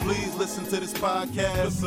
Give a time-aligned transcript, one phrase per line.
[0.00, 1.80] Please listen to this podcast.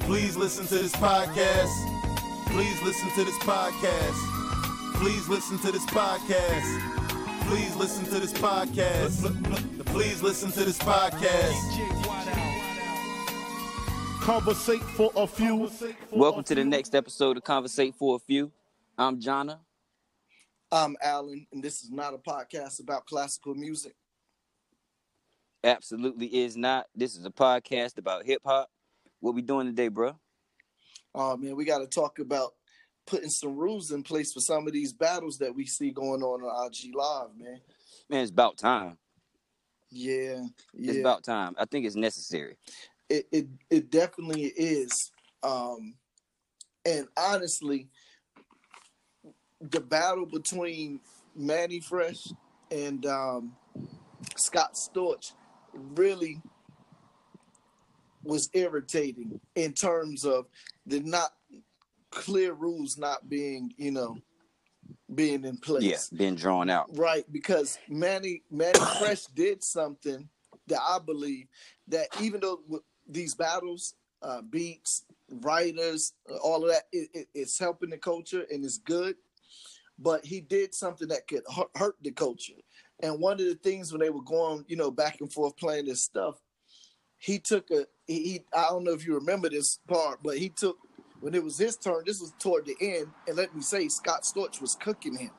[0.00, 2.46] Please listen to this podcast.
[2.48, 4.94] Please listen to this podcast.
[4.96, 6.90] Please listen to this podcast.
[7.48, 9.86] Please listen to this podcast.
[9.86, 11.60] Please listen to this podcast.
[14.20, 15.70] Conversate for a few.
[16.10, 18.50] Welcome to the next episode of Conversate for a Few.
[18.98, 19.58] I'm Jonna.
[20.72, 23.94] I'm Alan, and this is not a podcast about classical music.
[25.64, 26.86] Absolutely is not.
[26.94, 28.68] This is a podcast about hip hop.
[29.20, 30.14] What we doing today, bro?
[31.14, 32.52] Oh man, we got to talk about
[33.06, 36.42] putting some rules in place for some of these battles that we see going on
[36.42, 37.60] on IG Live, man.
[38.10, 38.98] Man, it's about time.
[39.90, 40.90] Yeah, yeah.
[40.90, 41.54] It's about time.
[41.58, 42.56] I think it's necessary.
[43.08, 45.12] it it it definitely is.
[45.42, 45.94] Um,
[46.84, 47.88] and honestly,
[49.62, 51.00] the battle between
[51.34, 52.26] Mannie Fresh
[52.70, 53.56] and um,
[54.36, 55.32] Scott Storch
[55.74, 56.40] really
[58.22, 60.46] was irritating in terms of
[60.86, 61.30] the not
[62.10, 64.16] clear rules not being, you know,
[65.14, 66.10] being in place.
[66.12, 66.88] Yeah, been drawn out.
[66.96, 70.28] Right, because Mannie Mannie Fresh did something
[70.66, 71.46] that I believe
[71.88, 72.60] that even though
[73.06, 78.64] these battles, uh, beats, writers, all of that, it, it, it's helping the culture and
[78.64, 79.16] it's good.
[79.98, 81.42] But he did something that could
[81.76, 82.54] hurt the culture.
[83.04, 85.84] And one of the things when they were going, you know, back and forth playing
[85.84, 86.40] this stuff,
[87.18, 90.78] he took a he, I don't know if you remember this part, but he took
[91.20, 92.02] when it was his turn.
[92.06, 95.30] This was toward the end, and let me say, Scott Storch was cooking him.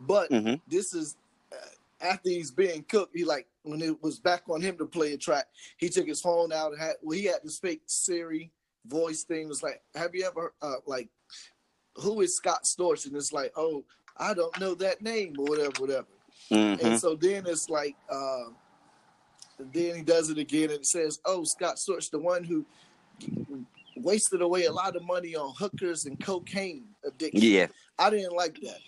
[0.00, 0.60] But Mhm.
[0.66, 1.16] this is
[1.52, 1.56] uh,
[2.00, 3.16] after he's being cooked.
[3.16, 5.46] He like when it was back on him to play a track,
[5.76, 8.50] he took his phone out and had well, he had this fake Siri
[8.84, 9.48] voice thing.
[9.48, 11.08] Was like, have you ever uh, like
[11.94, 13.06] who is Scott Storch?
[13.06, 13.84] And it's like, oh,
[14.16, 16.06] I don't know that name or whatever, whatever.
[16.50, 16.82] Mhm.
[16.82, 18.44] And so then it's like, uh,
[19.58, 22.64] then he does it again and says, "Oh, Scott Storch, the one who
[23.96, 27.66] wasted away a lot of money on hookers and cocaine addiction." Yeah,
[27.98, 28.78] I didn't like that.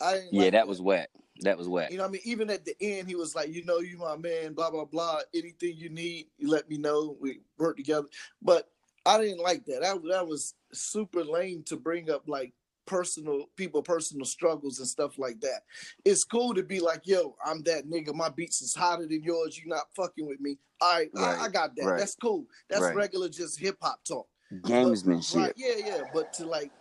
[0.00, 1.10] I didn't yeah, like that was whack.
[1.40, 1.90] That was whack.
[1.90, 3.96] You know, what I mean, even at the end, he was like, "You know, you
[3.96, 5.20] my man." Blah blah blah.
[5.34, 7.16] Anything you need, you let me know.
[7.18, 8.06] We work together.
[8.42, 8.68] But
[9.06, 9.80] I didn't like that.
[9.80, 12.52] That that was super lame to bring up like
[12.90, 15.60] personal people personal struggles and stuff like that
[16.04, 19.56] it's cool to be like yo i'm that nigga my beats is hotter than yours
[19.56, 22.82] you not fucking with me all right, I, I got that right, that's cool that's
[22.82, 22.96] right.
[22.96, 25.36] regular just hip-hop talk Gamesmanship.
[25.36, 26.02] Right, yeah, yeah.
[26.12, 26.72] But to like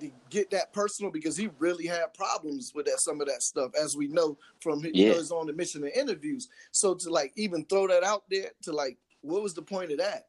[0.00, 3.72] to get that personal because he really had problems with that some of that stuff,
[3.80, 5.12] as we know from his, you Yeah.
[5.12, 6.48] know, his on the mission and interviews.
[6.72, 9.98] So to like even throw that out there to like what was the point of
[9.98, 10.28] that?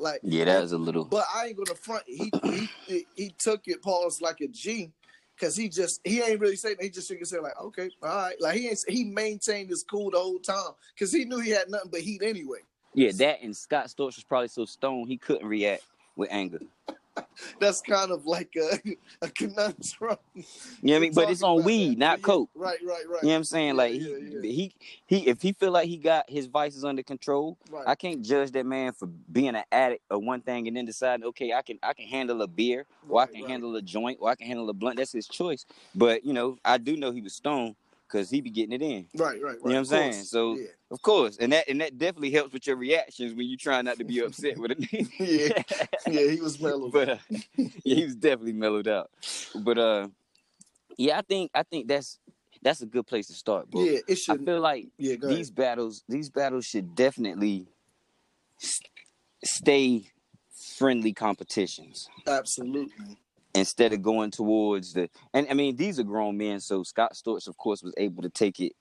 [0.00, 1.04] Like Yeah, that was a little.
[1.04, 2.04] but I ain't gonna front.
[2.06, 4.92] He he he, took it Paul's like a G,
[5.40, 6.76] cause he just he ain't really saying.
[6.80, 8.40] He just head like, okay, all right.
[8.40, 11.70] Like he ain't he maintained his cool the whole time, cause he knew he had
[11.70, 12.60] nothing but heat anyway.
[12.94, 15.84] Yeah, that and Scott Storch was probably so stoned he couldn't react
[16.16, 16.60] with anger.
[17.60, 18.78] That's kind of like a
[19.22, 20.16] a conundrum.
[20.34, 20.42] You
[20.82, 21.12] know what I mean?
[21.14, 21.98] But it's on weed, that.
[21.98, 22.50] not Yeah, coke.
[22.54, 23.22] Right, right, right.
[23.22, 23.68] You know what I'm saying?
[23.68, 24.74] Yeah, like yeah, he, he
[25.06, 27.84] he if he feel like he got his vices under control, Right.
[27.86, 31.24] I can't judge that man for being an addict of one thing and then deciding,
[31.26, 33.50] okay, I can I can handle a beer or I can right.
[33.50, 34.96] handle a joint or I can handle a blunt.
[34.96, 35.66] That's his choice.
[35.94, 39.06] But you know, I do know he was stoned because he be getting it in.
[39.14, 39.54] Right, right, right.
[39.64, 40.24] You know what I'm saying?
[40.24, 40.66] So yeah.
[40.90, 43.98] Of course, and that and that definitely helps with your reactions when you try not
[43.98, 45.08] to be upset with it.
[45.18, 45.62] yeah,
[46.06, 46.88] yeah, he was mellow.
[46.88, 47.18] but uh,
[47.56, 49.10] yeah, he was definitely mellowed out.
[49.54, 50.08] But uh,
[50.96, 52.18] yeah, I think I think that's
[52.62, 53.84] that's a good place to start, bro.
[53.84, 54.40] yeah, it should.
[54.40, 57.68] I feel like Yeah, these battles these battles should definitely
[58.62, 58.80] s-
[59.44, 60.10] stay
[60.76, 63.16] friendly competitions Absolutely.
[63.54, 67.46] instead of going towards the and I mean these are grown men, so Scott Storch
[67.46, 68.72] of course was able to take it,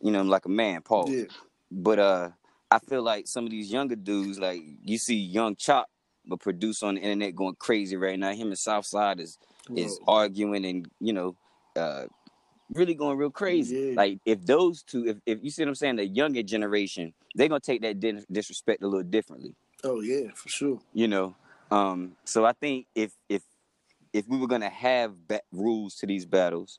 [0.00, 1.10] you know, like a man, Paul.
[1.10, 1.24] Yeah,
[1.70, 2.30] But uh
[2.70, 5.88] I feel like some of these younger dudes, like you see Young Chop,
[6.24, 8.32] but produce on the internet going crazy right now.
[8.32, 9.38] Him and Southside is
[9.76, 11.36] is arguing and you know,
[11.76, 12.04] uh
[12.72, 13.76] really going real crazy.
[13.76, 13.94] Yeah.
[13.96, 17.48] Like if those two, if, if you see what I'm saying, the younger generation, they're
[17.48, 19.54] gonna take that dis- disrespect a little differently.
[19.84, 20.80] Oh yeah, for sure.
[20.92, 21.34] You know,
[21.70, 23.42] um, so I think if if
[24.12, 26.78] if we were gonna have ba- rules to these battles,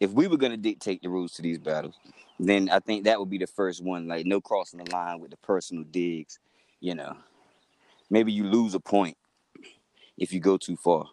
[0.00, 1.94] if we were gonna dictate the rules to these battles,
[2.38, 4.08] then I think that would be the first one.
[4.08, 6.38] Like no crossing the line with the personal digs.
[6.80, 7.14] You know,
[8.08, 9.16] maybe you lose a point
[10.16, 11.04] if you go too far.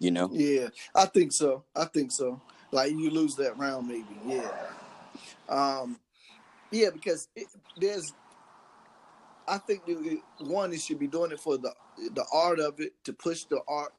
[0.00, 1.64] You know, Yeah, I think so.
[1.74, 2.40] I think so.
[2.70, 4.06] Like you lose that round, maybe.
[4.26, 4.50] Yeah.
[5.48, 5.98] Um,
[6.70, 7.46] yeah, because it,
[7.76, 8.12] there's.
[9.46, 9.82] I think
[10.40, 11.72] one, it should be doing it for the
[12.12, 13.94] the art of it to push the art,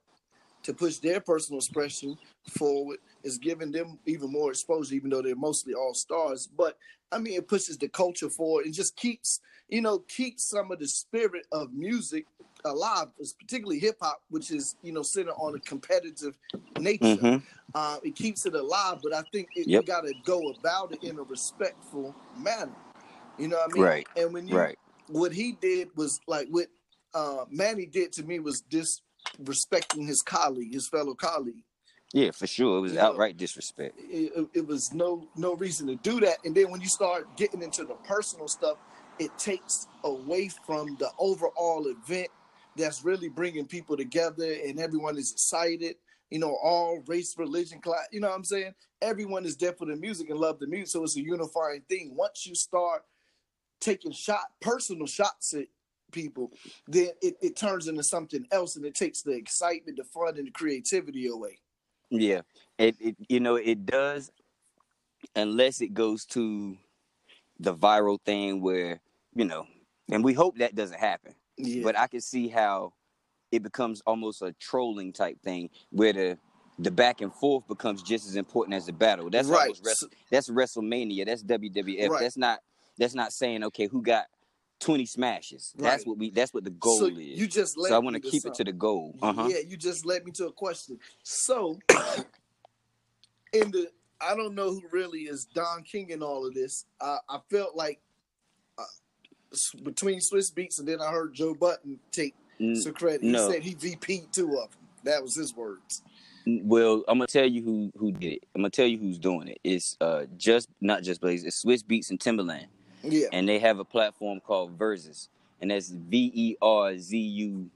[0.63, 2.17] to push their personal expression
[2.57, 2.99] forward.
[3.23, 6.47] Is giving them even more exposure, even though they're mostly all stars.
[6.47, 6.77] But
[7.11, 10.79] I mean, it pushes the culture forward and just keeps you know keeps some of
[10.79, 12.25] the spirit of music
[12.65, 13.07] alive,
[13.39, 16.37] particularly hip hop, which is you know centered on a competitive
[16.77, 17.03] nature.
[17.03, 17.43] Mhm.
[17.75, 19.81] Uh, it keeps it alive, but I think it, Yep.
[19.81, 22.75] you got to go about it in a respectful manner.
[23.37, 23.83] You know what I mean?
[23.83, 24.07] Right.
[24.15, 24.77] And when you right?
[25.07, 26.67] what he did was like what
[27.13, 28.61] uh, Mannie did to me was
[29.37, 31.63] disrespecting his colleague, his fellow colleague.
[32.13, 32.79] Yeah, for sure.
[32.79, 33.05] It was Yeah.
[33.05, 33.99] outright disrespect.
[33.99, 36.37] It, it- it was no no reason to do that.
[36.43, 38.77] And then when you start getting into the personal stuff,
[39.19, 42.29] it takes away from the overall event
[42.75, 45.97] that's really bringing people together and everyone is excited.
[46.31, 48.07] You know, all race, religion, class.
[48.11, 48.73] You know what I'm saying?
[49.01, 52.15] Everyone is there for the music and love the music, so it's a unifying thing.
[52.15, 53.03] Once you start
[53.79, 55.67] taking shot personal shots at
[56.11, 56.51] people,
[56.87, 60.47] then it, it turns into something else, and it takes the excitement, the fun, and
[60.47, 61.59] the creativity away.
[62.09, 62.41] Yeah,
[62.77, 64.31] it, it you know it does,
[65.35, 66.77] unless it goes to
[67.59, 68.99] the viral thing where
[69.35, 69.67] you know,
[70.11, 71.35] and we hope that doesn't happen.
[71.57, 72.93] Yeah, But I can see how
[73.51, 76.37] it becomes almost a trolling type thing where the
[76.79, 79.29] the back and forth becomes just as important as the battle.
[79.29, 79.77] That's Right.
[79.83, 81.25] Wrestle, that's WrestleMania.
[81.25, 82.09] That's WWF.
[82.09, 82.21] Right.
[82.21, 82.59] That's not
[82.97, 84.25] that's not saying okay who got
[84.79, 85.73] twenty smashes.
[85.77, 87.17] That's what we that's what the goal so is.
[87.17, 89.15] you just so I want to keep it to the goal.
[89.21, 89.47] Uh huh.
[89.49, 90.99] Yeah, you just led me to a question.
[91.23, 91.79] So,
[93.53, 93.89] in the,
[94.21, 96.85] I don't know who really is Don King in all of this.
[97.01, 97.99] I, I felt like
[98.77, 98.83] uh,
[99.83, 102.35] between Swizz Beatz and then I heard Joe Budden take
[102.75, 103.21] some credit.
[103.21, 104.79] He said he VP'd two of them.
[105.03, 106.03] That was his words.
[106.45, 108.43] Well, I'm gonna tell you who who did it.
[108.55, 109.59] I'm gonna tell you who's doing it.
[109.63, 111.43] It's uh just not just Blaze.
[111.43, 112.67] It's Swizz Beatz and Timbaland,
[113.03, 115.27] Yeah, and they have a platform called Verzuz,
[115.61, 117.69] and that's V E R Z U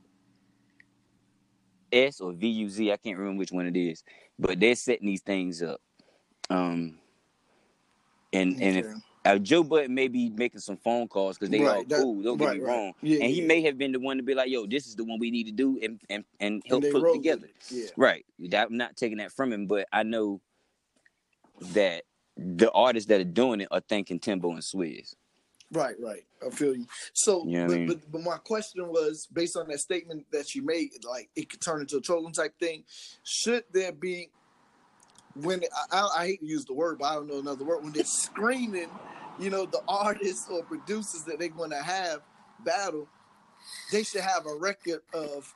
[1.92, 2.92] S or V U Z.
[2.92, 4.04] I can't remember which one it is,
[4.40, 5.80] but they're setting these things up.
[6.50, 6.98] Um,
[8.34, 8.86] and and if
[9.26, 12.22] uh, Joe Budden may be making some phone calls because they Right, all that- cool.
[12.22, 12.62] Don't get me right.
[12.62, 12.94] wrong.
[13.02, 13.48] Yeah, and he yeah.
[13.48, 15.46] may have been the one to be like, "Yo, this is the one we need
[15.46, 17.46] to do," and and and help and put it together.
[17.48, 17.72] it.
[17.72, 18.26] Yeah, Right.
[18.54, 20.42] I'm not taking that from him, but I know
[21.74, 22.04] that
[22.38, 25.16] the artists that are doing it are thanking Timbo and Swizz.
[25.72, 26.24] right, right.
[26.46, 26.88] I feel you.
[27.14, 27.88] So, You know but, I mean?
[27.88, 31.62] but but my question was based on that statement that you made, like it could
[31.62, 32.84] turn into a trolling type thing.
[33.24, 34.30] Should there be
[35.36, 37.84] when I, I, I hate to use the word, but I don't know another word.
[37.84, 38.90] When they're screaming,
[39.40, 42.22] you know, the artists or producers that they're going to have
[42.64, 43.08] battle,
[43.92, 45.54] they should have a record of,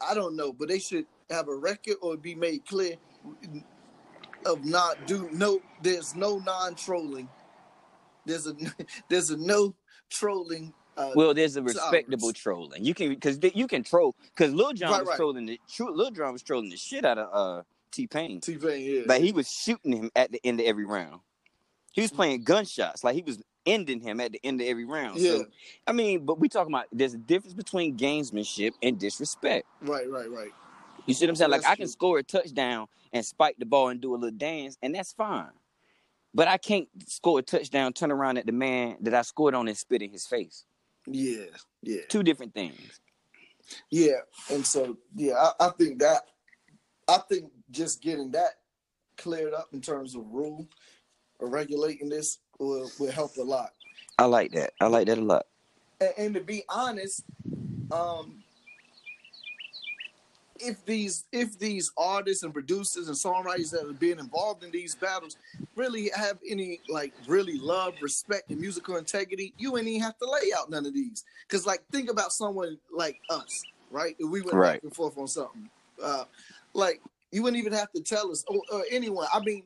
[0.00, 2.96] I don't know, but they should have a record or be made clear
[4.46, 5.60] of not do no.
[5.82, 7.28] There's no non trolling.
[8.24, 8.54] There's a
[9.08, 9.74] there's a no
[10.10, 10.72] trolling.
[10.96, 11.76] Uh, Well, there's a Tolerance.
[11.80, 12.84] respectable trolling.
[12.84, 15.16] You can because you can troll because Lil Jon Right, was right.
[15.16, 18.40] trolling the true Lil Jon was trolling the shit out of uh T Pain.
[18.40, 19.02] T Pain, yeah.
[19.06, 21.20] Like he was shooting him at the end of every round.
[21.92, 23.02] He was playing gunshots.
[23.02, 25.18] Like he was ending him at the end of every round.
[25.20, 25.46] yeah, So
[25.86, 29.66] I mean, but we talking about there's a difference between gamesmanship and disrespect.
[29.82, 30.50] right, right, right.
[31.06, 31.50] You see what I'm saying?
[31.50, 31.92] Like That's I can true.
[31.92, 35.50] score a touchdown and spike the ball and do a little dance, and that's fine.
[36.32, 39.66] But I can't score a touchdown, turn around at the man that I scored on
[39.66, 40.64] and spit in his face.
[41.06, 41.46] Yeah,
[41.82, 42.02] yeah.
[42.08, 43.00] Two different things.
[43.90, 46.22] Yeah, and so yeah, I, I think that
[47.08, 48.52] I think just getting that
[49.16, 50.68] cleared up in terms of rule
[51.38, 53.70] or regulating this will, will help a lot.
[54.18, 54.72] I like that.
[54.80, 55.46] I like that a lot.
[56.00, 57.24] And, and to be honest,
[57.90, 58.39] um,
[60.62, 64.94] if these if these artists and producers and songwriters that are being involved in these
[64.96, 65.36] battles
[65.76, 70.30] really have any like really love, respect, and musical integrity, you ain't even have to
[70.30, 71.24] lay out none of these.
[71.48, 74.16] Cause like think about someone like us, right?
[74.18, 74.74] If we went Right.
[74.74, 75.70] back and forth on something,
[76.02, 76.24] uh,
[76.74, 77.02] like
[77.32, 79.26] you wouldn't even have to tell us or, or anyone.
[79.32, 79.64] I mean.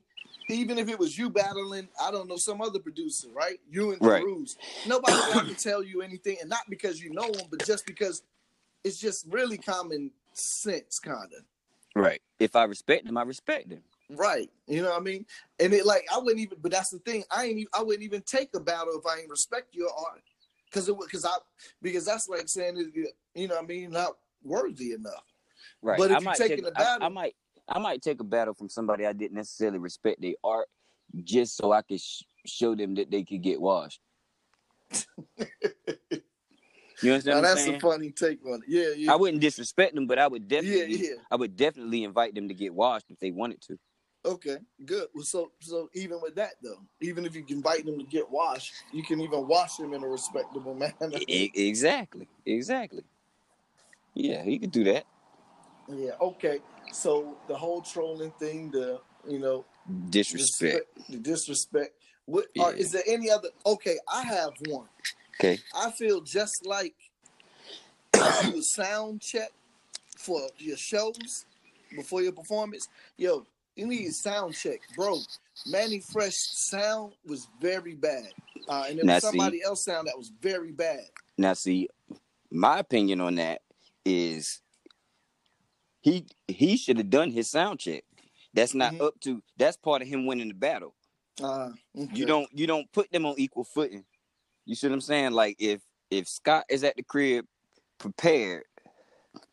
[0.50, 3.58] Even if it was you battling, I don't know, some other producer, right?
[3.70, 4.20] You and Right.
[4.20, 4.58] Cruz.
[4.84, 7.86] Nobody would have to tell you anything, and not because you know them, but just
[7.86, 8.22] because
[8.84, 11.44] it's just really common sense, kind of.
[12.00, 12.20] Right.
[12.38, 13.82] If I respect him, I respect him.
[14.10, 14.50] Right.
[14.66, 15.24] You know what I mean?
[15.58, 16.58] And it like I wouldn't even.
[16.60, 17.24] But that's the thing.
[17.30, 17.68] I ain't.
[17.76, 20.22] I wouldn't even take a battle if I ain't respect your art,
[20.66, 21.36] because it because I
[21.80, 22.76] because that's like saying
[23.34, 25.24] you know what I mean not worthy enough.
[25.80, 25.98] Right.
[25.98, 27.34] But if I you might taking take, a I- battle- I, might
[27.68, 30.68] I might take a battle from somebody I didn't necessarily respect their art,
[31.22, 34.00] just so I could sh- show them that they could get washed.
[37.02, 37.76] You Now understand what I'm that's saying?
[37.76, 38.68] a funny take on it.
[38.68, 41.10] Yeah, yeah, I wouldn't disrespect them, but I would definitely yeah.
[41.10, 41.22] yeah.
[41.30, 43.78] I would definitely invite them to get washed if they wanted to.
[44.26, 45.08] Okay, good.
[45.14, 48.72] Well, so so even with that though, even if you invite them to get washed,
[48.92, 51.18] you can even wash them in a respectable manner.
[51.28, 52.28] E- exactly.
[52.46, 53.04] Exactly.
[54.14, 55.04] Yeah, you could do that.
[55.88, 56.12] yeah.
[56.20, 56.60] Okay.
[56.92, 59.64] So the whole trolling thing, the you know,
[60.10, 60.86] Disrespect.
[61.10, 61.92] the disrespect.
[62.26, 62.64] What uh, Yeah.
[62.64, 63.48] are, is there any other?
[63.66, 64.88] Okay, I have one.
[65.40, 65.58] Okay.
[65.74, 66.94] I feel just like
[68.44, 69.50] you sound check
[70.18, 71.44] for your shows
[71.94, 72.86] before your performance.
[73.16, 75.18] Yo, you need a sound check, bro.
[75.66, 78.28] Mannie Fresh sound was very bad,
[78.68, 81.00] uh, and there Now, was see- somebody else sound that was very bad.
[81.38, 81.88] Now, see,
[82.50, 83.62] my opinion on that
[84.04, 84.60] is
[86.00, 88.04] he he should have done his sound check.
[88.52, 89.00] That's not Mhm.
[89.06, 89.42] up to.
[89.56, 90.94] That's part of him winning the battle.
[91.42, 94.04] Uh, You don't you don't put them on equal footing.
[94.66, 95.32] You see what I'm saying?
[95.32, 95.80] Like if
[96.10, 97.46] if Scott is at the crib
[97.98, 98.64] prepared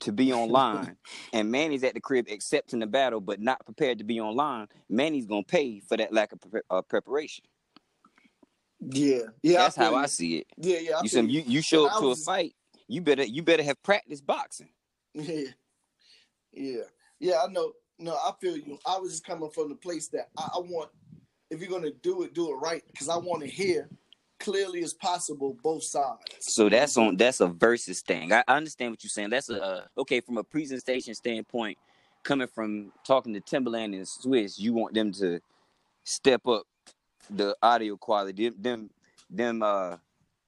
[0.01, 0.98] to be online
[1.34, 5.25] and Mannie's at the crib accepting the battle but not prepared to be online, Mannie's
[5.25, 7.46] gonna pay for that lack of pre- uh, preparation.
[8.80, 9.60] Yeah, yeah.
[9.60, 10.48] That's how I see it.
[10.58, 10.98] Yeah, yeah.
[10.98, 12.56] I You see, you you show up I to a fight,
[12.88, 14.70] you better you better have practiced boxing.
[15.13, 15.50] Yeah,
[16.53, 16.82] yeah,
[17.20, 17.41] yeah.
[17.46, 17.74] I know.
[18.00, 18.80] No, I feel you.
[18.86, 20.89] I was just coming from the place that I, I want.
[21.50, 23.89] If you're gonna do it, do it right, because I want to hear
[24.42, 26.24] clearly as possible both sides.
[26.40, 28.34] So that's on that's a versus thing.
[28.34, 29.30] I, I understand what you're saying.
[29.30, 31.78] That's a uh, okay from a presentation standpoint.
[32.24, 35.40] Coming from talking to Timbaland and Swizz, you want them to
[36.04, 36.64] step up
[37.30, 38.50] the audio quality.
[38.50, 38.90] Them them,
[39.30, 39.98] them uh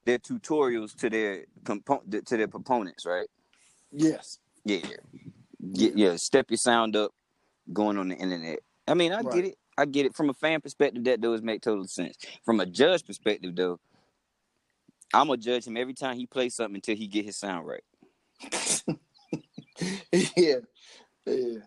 [0.05, 3.27] their tutorials to their compo- to their proponents, right?
[3.91, 4.39] Yes.
[4.65, 4.79] Yeah,
[5.73, 6.15] Get, yeah.
[6.17, 7.11] Step your sound up,
[7.71, 8.59] going on the internet.
[8.87, 9.33] I mean, I Right.
[9.35, 9.57] get it.
[9.77, 10.15] I get it.
[10.15, 12.17] From a fan perspective, that does make total sense.
[12.43, 13.79] From a judge perspective, though,
[15.13, 17.83] I'm gonna judge him every time he plays something until he get his sound right.
[20.37, 20.55] yeah.
[21.25, 21.59] Yeah.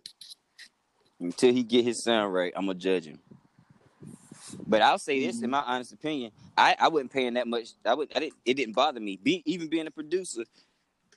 [1.20, 3.20] Until he get his sound right, I'm gonna judge him.
[4.66, 5.44] But I'll say this, Mm-hmm.
[5.46, 7.70] in my honest opinion, I, I wasn't paying that much.
[7.84, 8.34] I would, I didn't.
[8.44, 9.18] It didn't bother me.
[9.22, 10.44] Be, even being a producer,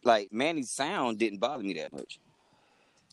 [0.04, 2.20] like Mannie's sound didn't bother me that much.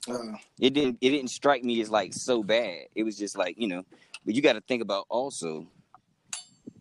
[0.08, 2.86] Uh, it didn't it didn't strike me as like so bad.
[2.94, 3.84] It was just like, you know,
[4.24, 5.66] but you got to think about also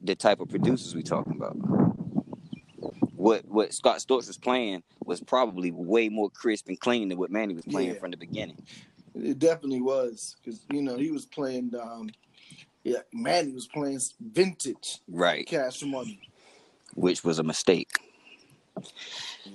[0.01, 1.55] the type of producers we talking about.
[3.15, 7.31] What what Scott Storch was playing was probably way more crisp and clean than what
[7.31, 7.99] Mannie was playing Yeah.
[7.99, 8.57] from the beginning.
[9.15, 11.71] it definitely was because you know he was playing.
[11.79, 12.09] Um,
[12.83, 15.47] yeah, Mannie was playing vintage Right.
[15.47, 16.19] cash money.
[16.93, 17.89] Which was a mistake.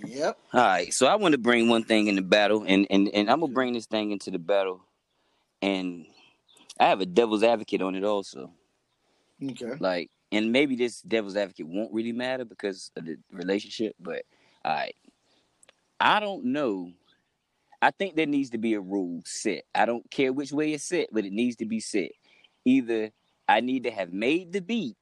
[0.07, 0.39] Yep.
[0.53, 0.93] All right.
[0.93, 3.51] So I want to bring one thing in the battle and and and I'm going
[3.51, 4.81] to bring this thing into the battle
[5.63, 6.07] and
[6.79, 8.53] I have a devil's advocate on it also.
[9.43, 9.73] Okay.
[9.79, 14.23] Like, and maybe this devil's advocate won't really matter because of the relationship, but
[14.65, 14.97] all right.
[15.99, 16.93] I don't know.
[17.83, 19.65] I think there needs to be a rule set.
[19.75, 22.11] I don't care which way it's set, but it needs to be set.
[22.65, 23.11] Either
[23.49, 24.97] I need to have made the beat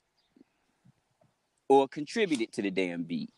[1.68, 3.30] or contributed to the damn beat.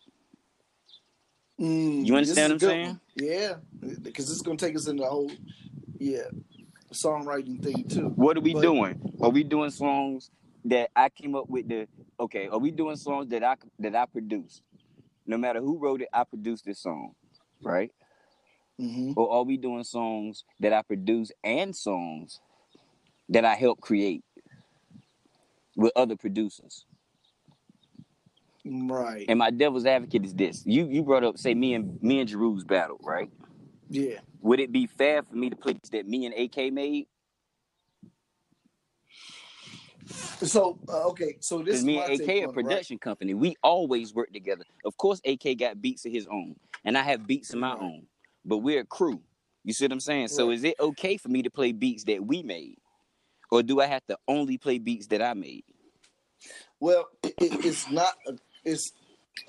[1.61, 2.87] Mm, You understand what I'm saying?
[2.87, 3.00] one.
[3.17, 3.55] Yeah,
[4.02, 5.31] because this is gonna take us into the whole,
[5.99, 6.23] yeah,
[6.93, 8.09] songwriting thing too.
[8.11, 9.14] What are we But- doing?
[9.21, 10.31] Are we doing songs
[10.64, 11.87] that I came up with the
[12.19, 14.62] okay, are we doing songs that I that I produced?
[15.26, 17.14] No matter who wrote it, I produced this song,
[17.62, 17.93] right?
[18.79, 22.40] hmm or are we doing songs that I produce and songs
[23.29, 24.25] that I help create
[25.76, 26.87] with other producers?
[28.67, 29.26] Right.
[29.29, 32.29] And my devil's advocate is this: you you brought up say me and me and
[32.29, 33.31] Jeru's battle, right?
[33.90, 34.21] Yeah.
[34.43, 37.07] Would it be fair for me to play that me and AK made?
[40.43, 42.55] So uh, okay, so this is me and AK a on it, right?
[42.55, 44.64] production company, we always work together.
[44.85, 47.83] Of course, AK got beats of his own, and I have beats of my Right.
[47.83, 48.07] own,
[48.45, 49.23] but we're a crew.
[49.64, 50.29] You see what I'm saying?
[50.29, 52.79] So is it okay for me to play beats that we made,
[53.50, 55.64] or do I have to only play beats that I made?
[56.81, 58.14] Well, it, it- it's not.
[58.64, 58.93] It's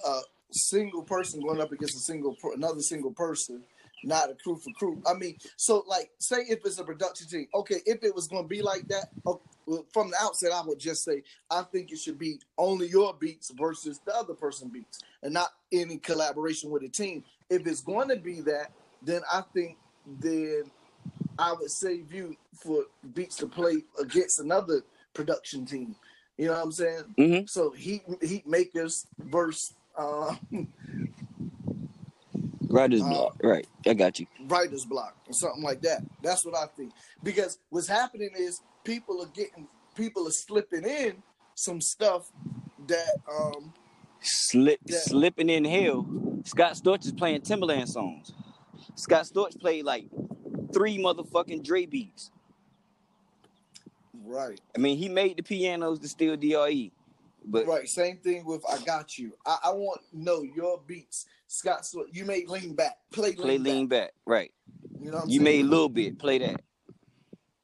[0.06, 0.20] a
[0.52, 3.64] single person going up against a single another single person,
[4.04, 5.02] not a crew for crew.
[5.08, 8.44] I mean, so like, say if it's a production team, okay, if it was going
[8.44, 9.42] to be like that, well,
[9.94, 13.52] from the outset, I would just say I think it should be only your beats
[13.58, 17.24] versus the other person beats, and not any collaboration with a team.
[17.50, 19.78] If it's going to be that, then I think
[20.20, 20.64] then
[21.38, 25.96] I would save you for beats to play against another production team.
[26.42, 27.04] You know what I'm saying?
[27.20, 27.48] Mhm.
[27.48, 30.34] So heat heat makers versus uh,
[32.68, 33.36] Writer's Uh, block.
[33.44, 33.68] Right.
[33.86, 34.26] I got you.
[34.48, 36.02] writer's block or something like that.
[36.24, 36.94] That's what I think.
[37.22, 41.22] Because what's happening is people are getting people are slipping in
[41.54, 42.32] some stuff
[42.88, 43.72] that um
[44.24, 44.98] Slip Yeah.
[44.98, 46.08] slipping in hell.
[46.46, 48.34] Scott Storch is playing Timbaland songs.
[48.96, 50.06] Scott Storch played like
[50.74, 52.32] three motherfucking Dre beats.
[54.32, 54.60] Right.
[54.76, 56.92] I mean, he made the pianos to steal DRE.
[57.46, 57.90] But Right.
[57.90, 59.34] Same thing with I got you.
[59.46, 61.26] I, I want know your beats.
[61.48, 62.98] Scott so you made lean back.
[63.12, 64.08] Play lean play lean back.
[64.08, 64.14] back.
[64.26, 64.52] Right.
[65.00, 65.44] You know what I'm You saying?
[65.44, 66.20] made a little bit.
[66.20, 66.62] Play that.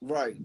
[0.01, 0.35] right.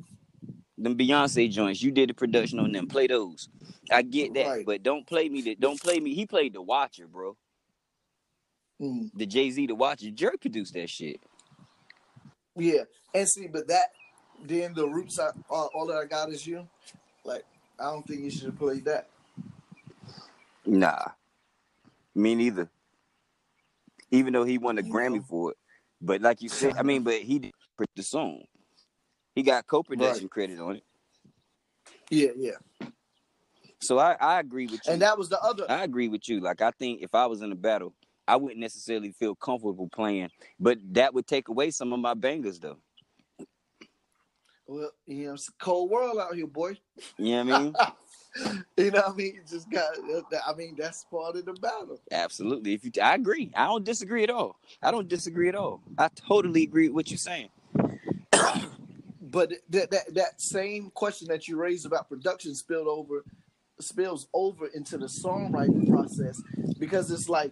[0.78, 1.82] Them Beyonce joints.
[1.82, 2.88] You did the production on them.
[2.88, 3.48] Play those.
[3.90, 4.46] I get that.
[4.46, 4.66] Right.
[4.66, 6.14] But don't play me the don't play me.
[6.14, 7.36] He played the Watcher, bro.
[8.80, 9.10] Mm.
[9.14, 10.10] The Jay-Z the Watcher.
[10.10, 11.20] Jerry produced that shit.
[12.56, 12.82] Yeah.
[13.14, 13.86] And see, but that
[14.42, 16.66] then the roots I, all, all that I got is you.
[17.24, 17.44] Like
[17.78, 19.08] I don't think you should have played that.
[20.66, 21.04] Nah.
[22.14, 22.68] Me neither.
[24.10, 25.56] Even though he won a You Grammy for it.
[26.00, 28.42] But like you said, I mean, but he did put the song.
[29.34, 30.30] He got co-production Right.
[30.30, 30.84] credit on it.
[32.10, 32.88] Yeah, yeah.
[33.80, 34.92] So I, I agree with you.
[34.92, 35.64] And that was the other.
[35.68, 36.40] I agree with you.
[36.40, 37.94] Like I think if I was in a battle,
[38.28, 40.28] I wouldn't necessarily feel comfortable playing,
[40.60, 42.78] but that would take away some of my bangers though.
[44.72, 46.78] Well, you know, it's a cold world out here, boy.
[47.18, 47.76] You know what
[48.38, 48.64] I mean?
[48.78, 49.34] you know what I mean?
[49.34, 49.90] You just got.
[50.46, 52.00] I mean, that's part of the battle.
[52.10, 52.72] Absolutely.
[52.72, 53.50] If you, I agree.
[53.54, 54.56] I don't disagree at all.
[54.82, 55.82] I don't disagree at all.
[55.98, 57.50] I totally agree with what you're saying.
[59.20, 63.24] But that that that same question that you raised about production spilled over,
[63.80, 66.42] spills over into the songwriting process
[66.78, 67.50] because it's like,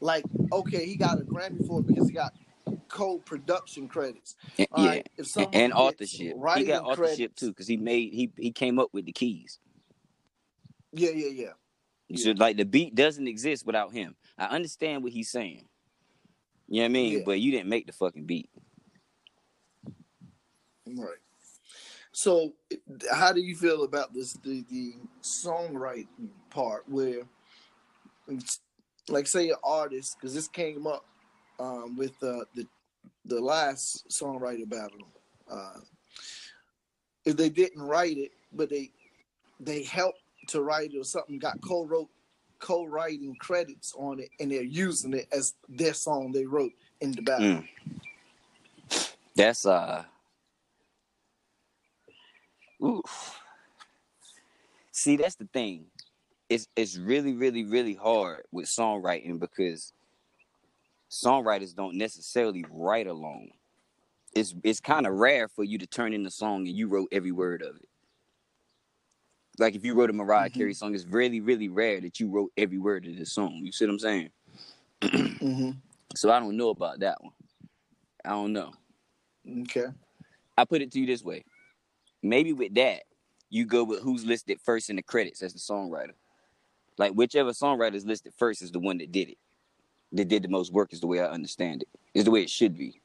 [0.00, 2.34] like okay, he got a Grammy for it because he got
[2.92, 4.36] co-production credits.
[4.56, 5.08] Yeah, right,
[5.52, 6.36] and, authorship.
[6.56, 9.58] He got authorship credits- too because he made he he came up with the keys.
[10.92, 11.52] Yeah, yeah,
[12.08, 12.16] yeah.
[12.16, 14.14] So like the beat doesn't exist without him.
[14.38, 15.66] I understand what he's saying.
[16.68, 17.12] You know what I mean?
[17.12, 17.22] Yeah.
[17.24, 18.50] But you didn't make the fucking beat.
[20.86, 21.16] Right.
[22.12, 22.52] So,
[23.10, 27.22] how do you feel about this the the songwriting part where,
[29.08, 31.06] like, say, an artist because this came up
[31.58, 32.66] um, with uh, the
[33.24, 35.08] the last songwriter battle.
[35.50, 35.80] Uh,
[37.24, 38.90] if they didn't write it, but they
[39.60, 42.08] they helped to write it or something, got co-wrote
[42.58, 47.22] co-writing credits on it, and they're using it as their song they wrote in the
[47.22, 47.46] battle.
[47.46, 47.68] Mm.
[49.34, 50.04] That's uh
[52.84, 53.38] oof.
[54.92, 55.86] See, that's the thing.
[56.48, 59.92] It's it's really, really, really hard with songwriting because
[61.12, 63.50] songwriters don't necessarily write alone.
[64.34, 67.08] It's it's kind of rare for you to turn in a song and you wrote
[67.12, 67.88] every word of it.
[69.58, 70.54] Like if you wrote a Mariah Mhm.
[70.54, 73.60] Carey song, it's really, really rare that you wrote every word of the song.
[73.62, 74.30] You see what I'm saying?
[75.02, 75.70] Mm-hmm.
[76.14, 77.32] So I don't know about that one.
[78.22, 78.72] I don't know.
[79.62, 79.86] Okay.
[80.58, 81.42] I put it to you this way.
[82.22, 83.04] Maybe with that,
[83.48, 86.12] you go with who's listed first in the credits as the songwriter.
[86.98, 89.38] Like whichever songwriter is listed first is the one that did it.
[90.12, 91.88] That did the most work is the way I understand it.
[92.14, 93.00] Is the way it should be.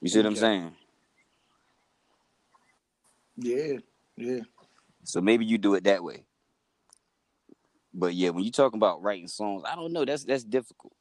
[0.00, 0.72] You see what I'm saying?
[3.36, 3.78] Yeah.
[4.16, 4.40] Yeah.
[5.04, 6.24] So maybe you do it that way.
[7.94, 10.04] But yeah, when you talk about writing songs, I don't know.
[10.04, 10.92] That's that's difficult.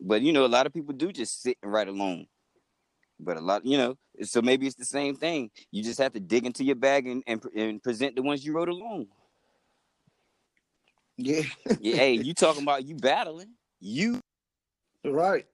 [0.00, 2.26] But you know, a lot of people do just sit and write alone.
[3.18, 5.50] But a lot, you know, so maybe it's the same thing.
[5.70, 8.52] You just have to dig into your bag and and, and present the ones you
[8.52, 9.08] wrote alone.
[11.20, 11.42] Yeah.
[11.80, 13.54] Yeah, hey, you talking about you battling?
[13.80, 14.20] You
[15.04, 15.46] Right.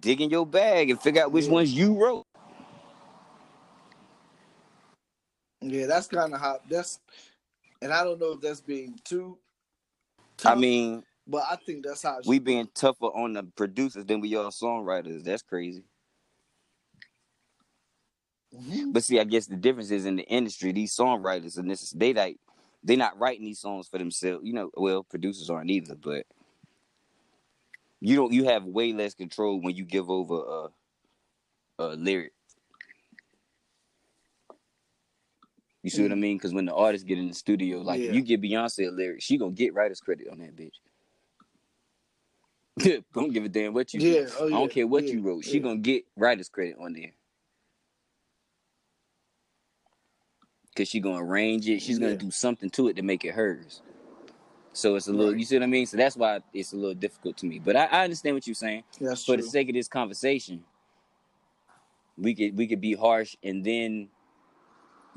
[0.00, 1.52] dig in your bag and figure out which Yeah.
[1.52, 2.24] ones you wrote.
[5.60, 7.00] Yeah, that's kind of how that's,
[7.82, 9.38] and I don't know if that's being too.
[10.44, 14.34] I mean, but I think that's how we being tougher on the producers than we
[14.36, 15.22] are songwriters.
[15.24, 15.84] That's crazy.
[18.54, 18.92] Mhm.
[18.92, 22.12] But see, I guess the difference is in the industry, these songwriters and this they
[22.14, 22.38] like
[22.82, 24.44] they not writing these songs for themselves.
[24.44, 26.26] You know, well, producers aren't either, but
[28.00, 30.68] you don't you have way less control when you give over
[31.78, 32.32] a a lyric.
[35.82, 36.20] You see what I mm.
[36.20, 36.36] mean?
[36.36, 38.12] Because when the artists get in the studio, like Yeah.
[38.12, 40.74] you give Beyonce a lyric, she gonna get writer's credit on that bitch.
[43.12, 44.32] don't give a damn what you Yeah, do.
[44.38, 45.44] oh, I don't care what yeah, you wrote.
[45.44, 45.62] She yeah.
[45.62, 47.12] gonna get writer's credit on there.
[50.80, 51.82] Cause she gonna arrange it.
[51.82, 52.16] She's gonna Yeah.
[52.18, 53.82] do something to it to make it hers.
[54.72, 55.38] So it's a little, Right.
[55.38, 55.84] you see what I mean?
[55.84, 57.58] So that's why it's a little difficult to me.
[57.58, 58.84] But I, I understand what you're saying.
[58.98, 59.42] That's For true.
[59.44, 60.64] the sake of this conversation,
[62.16, 64.08] we could we could be harsh and then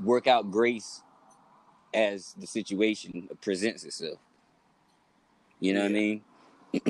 [0.04, 1.02] work out grace
[1.94, 4.20] as the situation presents itself.
[5.62, 6.22] You know what I mean?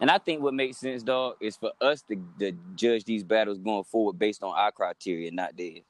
[0.00, 3.58] and I think what makes sense, dog, is for us to, to judge these battles
[3.58, 5.82] going forward based on our criteria, not theirs.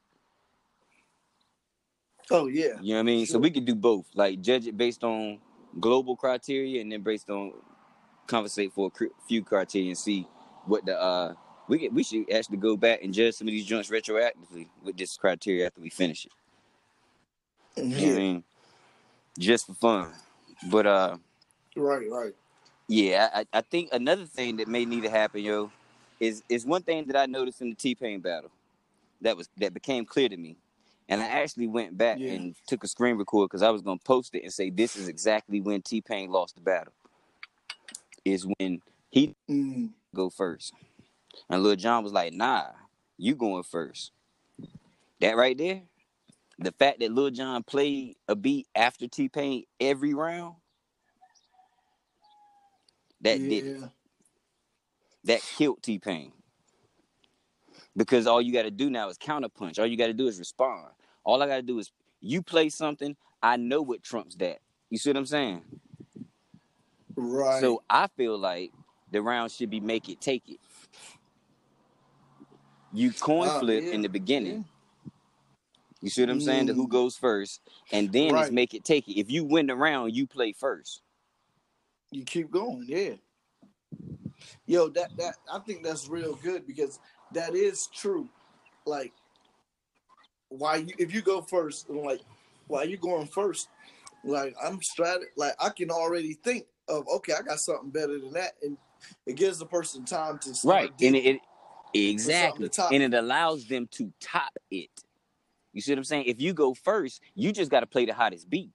[2.31, 2.79] Oh yeah.
[2.81, 3.25] You know what I mean?
[3.27, 5.39] So we could do both, like judge it based on
[5.79, 7.53] global criteria and then based on
[8.27, 10.27] conversate for a cr- few criteria and see
[10.65, 11.33] what the uh
[11.67, 11.93] we get.
[11.93, 15.67] We should actually go back and judge some of these joints retroactively with this criteria
[15.67, 16.33] after we finish it.
[17.95, 18.43] You know what I mean?
[19.39, 20.11] Just for fun.
[20.69, 21.17] But uh
[21.75, 22.09] Right.
[22.09, 22.33] Right.
[22.87, 25.71] yeah, I, I think another thing that may need to happen, yo,
[26.19, 28.51] is is one thing that I noticed in the T Pain battle
[29.21, 30.57] that was that became clear to me.
[31.11, 32.31] And I actually went back Yeah.
[32.33, 35.09] and took a screen record because I was gonna post it and say this is
[35.09, 36.93] exactly when T Pain lost the battle.
[38.25, 39.93] Is when he Mm.
[40.15, 40.73] go first.
[41.49, 42.67] And Lil Jon was like, nah,
[43.17, 44.11] you going first.
[45.21, 45.83] That right there,
[46.59, 50.55] the fact that Lil Jon played a beat after T Pain every round,
[53.21, 53.77] that did it.
[55.25, 56.33] that killed T Pain.
[57.95, 59.79] Because all you got to do now is counterpunch.
[59.79, 60.91] All you got to do is respond.
[61.23, 63.15] All I got to do is you play something.
[63.43, 64.59] I know what trumps that.
[64.89, 65.63] You see what I'm saying?
[67.15, 67.61] Right.
[67.61, 68.71] So I feel like
[69.11, 70.59] the round should be make it, take it.
[72.93, 74.65] You coin Uh, flip yeah, in the beginning.
[76.01, 76.67] You see what I'm saying?
[76.67, 76.89] The who Mm.
[76.89, 79.19] goes first, and then it's make it, take it.
[79.19, 81.03] If you win the round, you play first.
[82.11, 83.15] you keep going, yeah.
[84.67, 86.99] Yo, that that I think that's real good because
[87.33, 88.29] that is true.
[88.85, 89.13] Like,
[90.51, 92.21] why you if you go first, like,
[92.67, 93.69] why you going first?
[94.23, 98.33] Like, I'm strat like I can already think of okay, I got something better than
[98.33, 98.77] that, and
[99.25, 100.93] it gives the person time to start Right.
[101.01, 101.41] And it,
[101.93, 102.69] it exactly.
[102.69, 104.89] to And it allows them to top it.
[105.73, 106.25] You see what I'm saying?
[106.27, 108.71] If you go first, you just gotta play the hottest beat.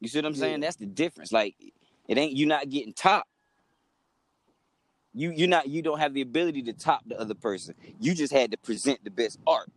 [0.00, 0.60] You see what I'm saying?
[0.60, 1.32] That's the difference.
[1.32, 1.56] Like
[2.06, 3.26] it ain't you not getting top.
[5.14, 7.74] You you not you don't have the ability to top the other person.
[7.98, 9.70] You just had to present the best art.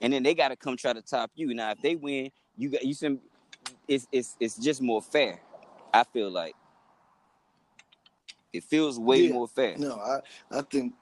[0.00, 1.52] And then they gotta come try to top you.
[1.54, 3.20] Now if they win, you got you some
[3.88, 5.40] it's it's it's just more fair.
[5.92, 6.54] I feel like
[8.52, 9.32] it feels way Yeah.
[9.32, 9.76] more fair.
[9.78, 10.94] no, I I think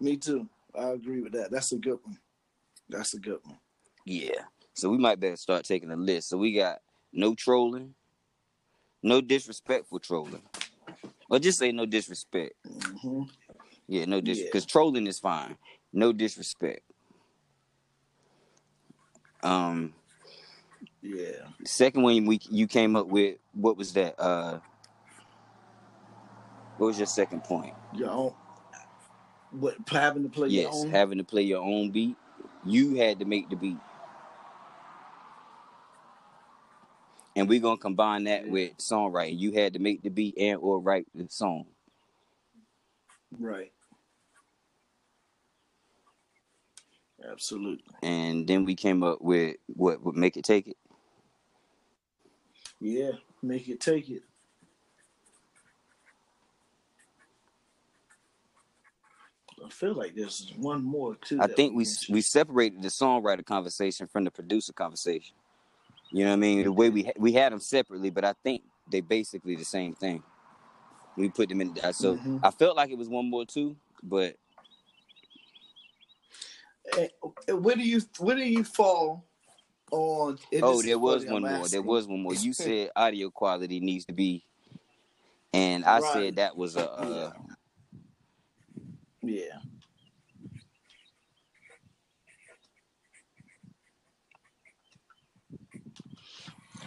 [0.00, 0.48] me too.
[0.78, 1.50] I agree with that.
[1.50, 2.18] That's a good one.
[2.88, 3.58] That's a good one.
[4.04, 4.42] Yeah.
[4.74, 6.28] So we might better start taking a list.
[6.28, 6.80] So we got
[7.12, 7.94] no trolling,
[9.02, 10.42] no disrespectful trolling.
[11.30, 12.54] Or just say no disrespect.
[13.02, 13.22] hmm
[13.88, 14.44] Yeah, no dis Yeah.
[14.44, 15.56] because trolling is fine.
[15.92, 16.80] No disrespect.
[19.46, 19.94] Um
[21.02, 21.46] Yeah.
[21.64, 24.18] second one we you came up with what was that?
[24.20, 24.58] Uh
[26.78, 27.74] what was your second point?
[27.94, 28.34] Your own.
[29.52, 32.16] What having to play your yes, having to play your own beat.
[32.64, 33.78] You had to make the beat.
[37.36, 39.38] And we're gonna combine that with songwriting.
[39.38, 41.66] You had to make the beat and or write the song.
[43.38, 43.72] Right.
[47.30, 47.84] Absolutely.
[48.02, 50.76] And then we came up with what would make it take it.
[52.80, 53.12] Yeah.
[53.42, 54.22] Make it take it.
[59.64, 61.40] I feel like there's one more too.
[61.40, 62.14] I think we mentioned.
[62.14, 65.34] we separated the songwriter conversation from the producer conversation.
[66.12, 66.62] You know what I mean?
[66.64, 69.94] The way we ha- we had them separately, but I think they basically the same
[69.94, 70.22] thing.
[71.16, 71.76] We put them in.
[71.82, 72.40] uh, So Mhm.
[72.42, 74.36] I felt like it was one more too, but
[77.48, 79.24] where do you where do you fall
[79.90, 80.38] on?
[80.62, 81.68] oh, there was one I'm more.
[81.68, 82.34] There was one more.
[82.34, 84.44] You said audio quality needs to be,
[85.52, 86.12] and I Right.
[86.12, 86.90] said that was a.
[86.90, 87.32] Uh,
[89.22, 89.58] Yeah.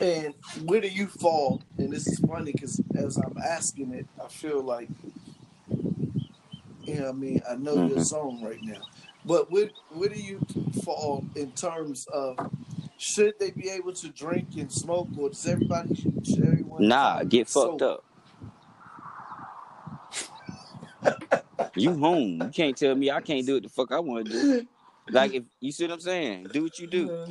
[0.01, 0.33] And
[0.63, 1.61] where do you fall?
[1.77, 4.89] And this is funny because as I'm asking it, I feel like,
[6.85, 8.05] you know, I mean, I know your Mhm.
[8.05, 8.87] zone right now.
[9.25, 10.39] But where where do you
[10.83, 12.37] fall um, in terms of
[12.97, 17.47] should they be able to drink and smoke, or does everybody should everyone Nah, get
[17.47, 17.85] fucked sober?
[17.85, 18.03] up.
[21.75, 22.41] you home.
[22.41, 24.67] You can't tell me I can't do what the fuck I want to do.
[25.11, 27.27] Like if you see what I'm saying, do what you do.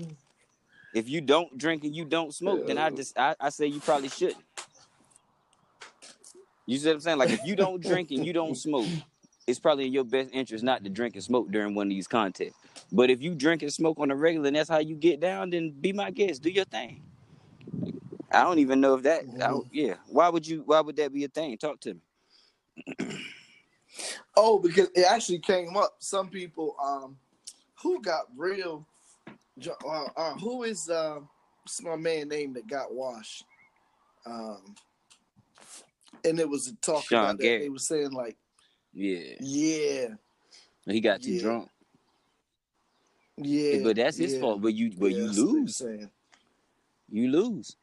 [0.94, 3.80] If you don't drink and you don't smoke, then I just I, I say you
[3.80, 4.44] probably shouldn't.
[6.66, 7.18] You see what I'm saying?
[7.18, 8.88] Like if you don't drink and you don't smoke,
[9.48, 12.06] it's probably in your best interest not to drink and smoke during one of these
[12.06, 12.54] contests.
[12.92, 15.50] But if you drink and smoke on a regular and that's how you get down,
[15.50, 16.42] then be my guest.
[16.42, 17.02] Do your thing.
[18.30, 19.38] I don't even know if that.
[19.38, 19.94] Don't, yeah.
[20.06, 20.62] Why would you?
[20.66, 21.56] Why would that be a thing?
[21.58, 22.00] Talk to me.
[24.36, 25.96] Oh, because it actually came up.
[25.98, 27.16] Some people, um,
[27.82, 28.86] who got real,
[29.84, 31.18] uh, uh, who is uh,
[31.82, 33.44] my man name that got washed?
[34.28, 34.74] um,
[36.24, 37.58] and it was talking Sean about that.
[37.60, 38.36] They were saying like,
[38.98, 40.08] Yeah, yeah,
[40.86, 41.40] he got too Yeah.
[41.42, 41.70] drunk.
[43.36, 44.60] yeah, but that's his yeah, fault.
[44.60, 45.82] But you, but yeah, you lose.
[47.10, 47.76] You lose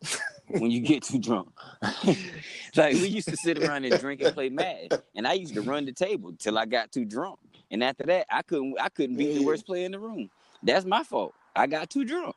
[0.48, 1.50] when you get too drunk.
[2.76, 4.90] like we used to sit around and drink and play mad.
[5.16, 7.40] and I used to run the table till I got too drunk.
[7.72, 10.30] And after that, I couldn't, I couldn't beat the worst player in the room.
[10.64, 11.34] That's my fault.
[11.56, 12.36] I got too drunk.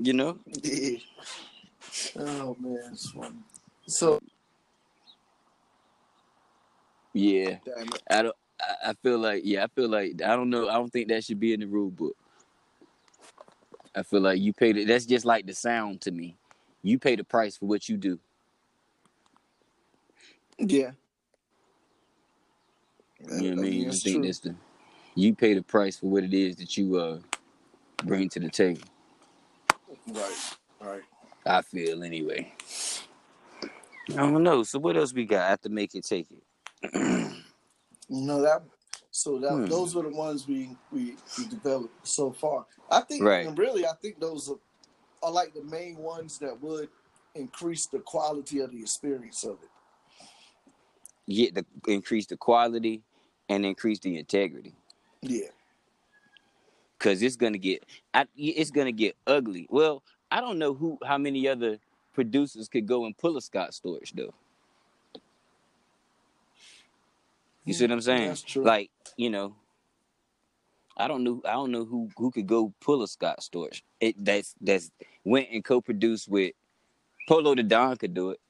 [0.00, 0.38] You know.
[0.62, 0.98] Yeah.
[2.16, 2.96] Oh man.
[3.86, 4.20] So
[7.14, 7.58] Yeah.
[7.64, 7.88] damn.
[8.10, 8.36] I don't.
[8.60, 9.64] I, I feel like yeah.
[9.64, 10.68] I feel like I don't know.
[10.68, 12.16] I don't think that should be in the rule book.
[13.96, 14.88] I feel like you paid it.
[14.88, 16.36] That's just like the sound to me.
[16.82, 18.18] You pay the price for what you do.
[20.58, 20.90] Yeah.
[23.40, 23.84] You know what I mean?
[23.84, 24.24] I it's think true.
[24.26, 24.54] that's the
[25.14, 27.20] you pay the price for what it is that you uh
[28.04, 28.82] bring to the table.
[30.08, 30.56] Right.
[30.80, 31.02] Right.
[31.46, 32.52] I feel anyway.
[34.10, 34.62] I don't know.
[34.64, 35.46] So what else we got?
[35.46, 36.43] I have to make it take it.
[38.08, 38.62] You know that.
[39.10, 39.66] So that Hmm.
[39.66, 42.66] those were the ones we we, we developed so far.
[42.90, 43.46] I think, Right.
[43.46, 44.58] and really, I think those are,
[45.22, 46.88] are like the main ones that would
[47.34, 49.70] increase the quality of the experience of it.
[51.32, 53.02] Get the increase the quality
[53.48, 54.74] and increase the integrity.
[55.22, 55.48] Yeah.
[56.98, 59.66] Cause it's gonna get I, it's gonna get ugly.
[59.70, 61.78] Well, I don't know who how many other
[62.12, 64.34] producers could go and pull a Scott Storch though.
[67.64, 68.28] You see what I'm saying?
[68.28, 68.64] That's true.
[68.64, 69.54] Like, you know,
[70.96, 73.82] I don't know I don't know who who could go pull a Scott Storch.
[74.00, 74.90] It that's that's
[75.24, 76.52] went and co-produced with
[77.28, 78.40] Polow da Don could do it.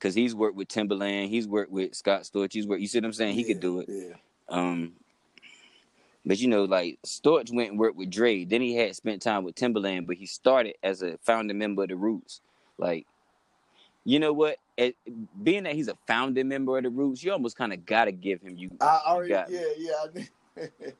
[0.00, 3.06] Cause he's worked with Timbaland, he's worked with Scott Storch, he's worked you see what
[3.06, 3.34] I'm saying?
[3.34, 3.88] He could do it.
[3.88, 4.14] Yeah.
[4.50, 4.92] Um,
[6.26, 8.44] but you know, like Storch went and worked with Dre.
[8.44, 11.88] Then he had spent time with Timbaland, but he started as a founding member of
[11.88, 12.40] the Roots.
[12.76, 13.06] Like,
[14.04, 14.58] you know what?
[14.76, 14.96] It,
[15.42, 18.40] being that he's a founding member of the Roots, you almost kind of gotta give
[18.42, 18.70] him you.
[18.80, 19.28] I already.
[19.30, 19.60] got- yeah.
[19.76, 19.92] Yeah.
[20.16, 20.28] I-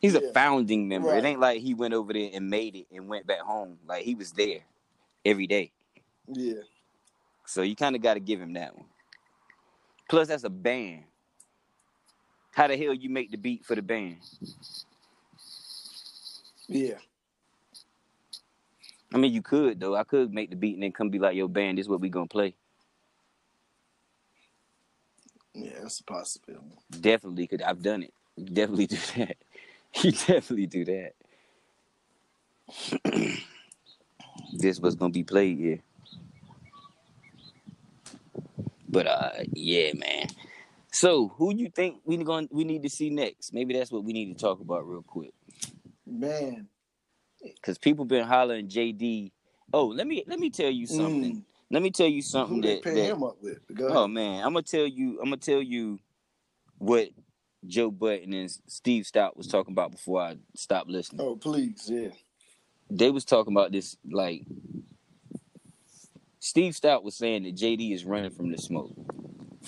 [0.00, 0.20] He's yeah.
[0.20, 1.08] a founding member.
[1.08, 1.18] Right.
[1.18, 3.78] It ain't like he went over there and made it and went back home.
[3.86, 4.60] Like he was there
[5.24, 5.72] every day.
[6.28, 6.60] Yeah.
[7.44, 8.86] So you kind of got to give him that one.
[10.08, 11.04] Plus, that's a band.
[12.52, 14.18] How the hell you make the beat for the band?
[16.68, 16.94] Yeah.
[19.12, 19.96] I mean, you could though.
[19.96, 22.00] I could make the beat and then come be like, "Yo, band, this is what
[22.00, 22.54] we gonna play."
[25.54, 25.70] Yeah.
[25.82, 26.66] That's a possibility.
[26.90, 27.62] Definitely could.
[27.62, 28.14] I've done it.
[28.36, 29.36] You definitely do that.
[30.02, 31.12] You definitely do that.
[34.52, 35.80] this was gonna be played, here.
[38.88, 40.26] But uh, yeah, man.
[40.92, 43.54] So, who you think we going we need to see next?
[43.54, 45.32] Maybe that's what we need to talk about real quick.
[46.06, 46.68] Man.
[47.62, 49.32] Cause people been hollering JD.
[49.72, 51.36] Oh, let me let me tell you something.
[51.36, 51.42] Mm.
[51.70, 53.58] Let me tell you Who something they that, pay that him up with?
[53.80, 55.18] Oh man, I'm gonna tell you.
[55.20, 56.00] I'm gonna tell you
[56.78, 57.10] what
[57.66, 61.20] Joe Budden and Steve Stoute was talking about before I stopped listening.
[61.20, 61.88] Oh, please.
[61.88, 62.08] Yeah.
[62.90, 64.42] They was talking about this like
[66.40, 68.92] Steve Stoute was saying that JD is running from the smoke,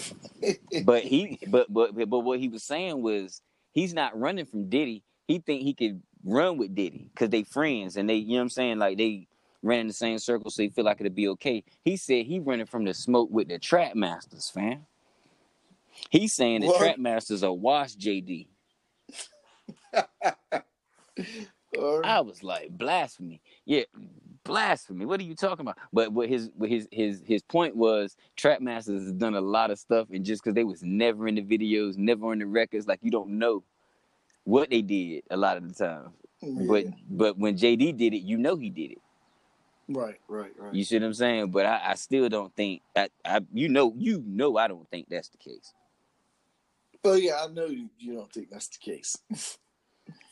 [0.85, 5.05] but he but but but what he was saying was he's not running from Diddy.
[5.29, 8.43] He think he could run with Diddy because they friends and they you know what
[8.43, 9.29] I'm saying like they
[9.63, 11.65] ran in the same circle so he feel like it'd be okay.
[11.85, 14.87] He said he running from the smoke with the Trackmasters, fam.
[16.11, 16.81] He's saying the What?
[16.81, 18.49] Trackmasters are wash JD.
[22.05, 23.41] I was like blasphemy.
[23.65, 23.85] Yeah,
[24.45, 25.07] blasphemy.
[25.07, 25.79] What are you talking about?
[25.93, 29.79] But what his what his his his point was Trackmasters has done a lot of
[29.79, 33.01] stuff and just because they was never in the videos, never on the records, like
[33.03, 33.63] you don't know
[34.45, 36.13] what they did a lot of the time.
[36.41, 36.67] yeah.
[36.67, 39.02] But but when JD did it, you know he did it.
[39.89, 40.75] Right, right, right.
[40.75, 41.51] You see what I'm saying?
[41.51, 45.09] But I, I still don't think I, I you know you know I don't think
[45.09, 45.73] that's the case.
[47.05, 49.19] Well, yeah, I know you, you don't think that's the case.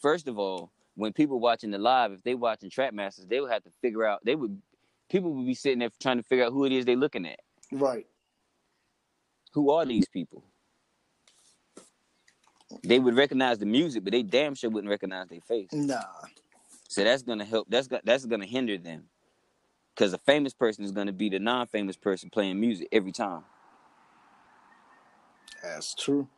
[0.01, 3.65] First of all, when people watching the live, if they watching Trackmasters, they would have
[3.65, 4.61] to figure out they would
[5.09, 7.41] people would be sitting there trying to figure out who it is they're looking at.
[7.73, 8.07] right.
[9.53, 10.45] Who are these people?
[12.85, 15.73] They would recognize the music, but they damn sure wouldn't recognize their face.
[15.73, 16.05] Nah.
[16.89, 17.67] So that's gonna help.
[17.69, 19.05] That's that's gonna hinder them,
[19.95, 23.45] because a famous person is gonna be the non-famous person playing music every time.
[25.63, 26.29] That's true.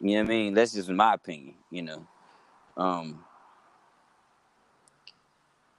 [0.00, 0.54] You know what I mean?
[0.54, 1.54] That's just my opinion.
[1.70, 2.06] You know.
[2.76, 3.24] Um.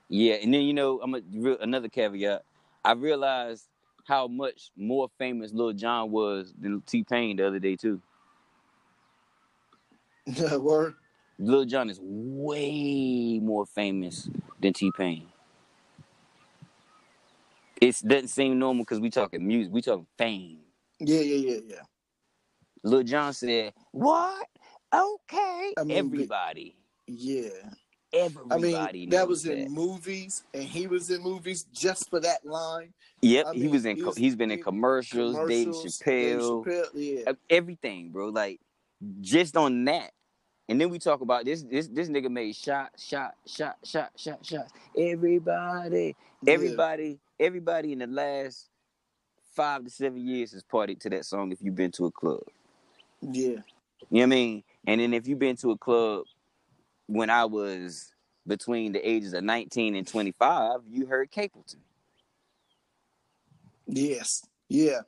[0.08, 2.44] Yeah, and then you know I'm a real, another caveat.
[2.84, 3.68] I realized
[4.06, 8.00] how much more famous Lil Jon was than T Pain the other day too.
[10.26, 10.94] That word.
[11.38, 14.28] Lil Jon is way more famous
[14.60, 15.26] than T Pain.
[17.84, 20.60] It doesn't seem normal because we talking music, we talking fame.
[21.00, 21.82] Yeah, yeah, yeah, yeah.
[22.82, 24.46] Lil Jon said, "What?
[24.94, 27.48] Okay, I mean, but- everybody, Yeah.
[28.12, 29.58] everybody." I mean, that was that.
[29.58, 32.94] in movies, and he was in movies just for that line.
[33.20, 33.96] Yep, I he was in.
[33.96, 36.88] he co- he's been in he- commercials, Dave Commercials, Dave Chappelle, Chappelle,
[37.26, 37.32] yeah.
[37.50, 38.28] everything, bro.
[38.28, 38.60] Like
[39.20, 40.12] just on that.
[40.68, 41.62] And then we talk about this.
[41.62, 44.68] This this nigga made shot, shot, shot, shot, shot, shot.
[44.96, 46.16] Everybody,
[46.46, 48.68] everybody, everybody in the last
[49.54, 51.52] five to seven years has partied to that song.
[51.52, 52.42] If you've been to a club,
[53.22, 53.32] Yeah.
[53.32, 53.62] you know
[54.10, 54.64] what I mean.
[54.86, 56.24] And then if you've been to a club
[57.06, 58.12] when I was
[58.46, 61.76] between the ages of nineteen and twenty five, you heard Capleton.
[63.86, 64.46] Yes.
[64.68, 65.00] Yeah.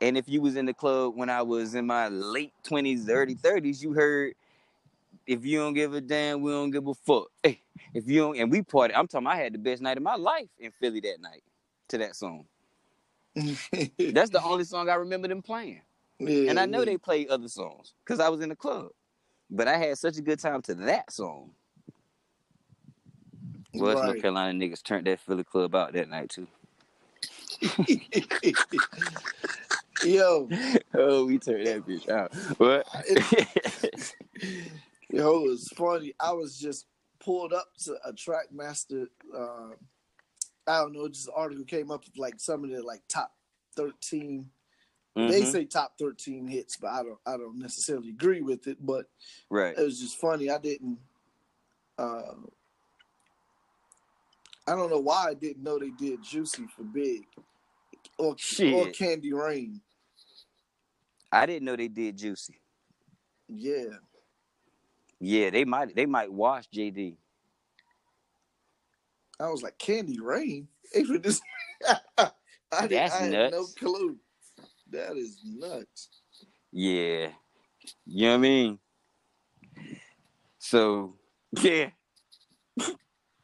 [0.00, 3.34] And if you was in the club when I was in my late twenties, early
[3.34, 4.34] thirties, you heard
[5.28, 7.28] if you don't give a damn, we don't give a fuck.
[7.44, 7.62] Hey,
[7.94, 10.16] if you don't and we party, I'm talking I had the best night of my
[10.16, 11.44] life in Philly that night
[11.90, 12.46] to that song.
[13.36, 15.82] That's the only song I remember them playing.
[16.20, 16.86] Yeah, And I know yeah.
[16.86, 18.88] they played other songs because I was in the club.
[19.50, 21.52] But I had such a good time to that song.
[23.74, 24.22] Well, North Right.
[24.22, 26.48] Carolina niggas turned that Philly club out that night too.
[30.02, 30.48] Yo,
[30.94, 32.32] oh, we turned that bitch out.
[32.58, 32.86] What?
[35.10, 36.14] Yo, it was funny.
[36.20, 36.86] I was just
[37.20, 39.06] pulled up to a Trackmaster.
[39.34, 39.70] Uh,
[40.66, 43.32] I don't know, just an article came up with like some of the like top
[43.76, 44.50] thirteen.
[45.16, 45.52] They Mhm.
[45.52, 47.18] say top thirteen hits, but I don't.
[47.26, 48.78] I don't necessarily agree with it.
[48.84, 49.06] But
[49.50, 49.76] Right.
[49.78, 50.50] it was just funny.
[50.50, 50.98] I didn't.
[51.98, 52.34] Uh,
[54.66, 57.22] I don't know why I didn't know they did "Juicy" for Big,
[58.18, 58.36] or
[58.74, 59.80] or "Candy Rain."
[61.32, 62.60] I didn't know they did Juicy.
[63.48, 63.98] Yeah,
[65.20, 67.16] Yeah, they might they might wash JD.
[69.40, 71.40] I was like, "Candy Rain." Even this,
[71.86, 72.30] I,
[72.82, 74.16] didn't, That's I had no clue.
[74.90, 76.08] That is nuts.
[76.72, 77.28] Yeah.
[78.06, 78.78] You know what I mean?
[80.58, 81.14] So
[81.60, 81.90] yeah.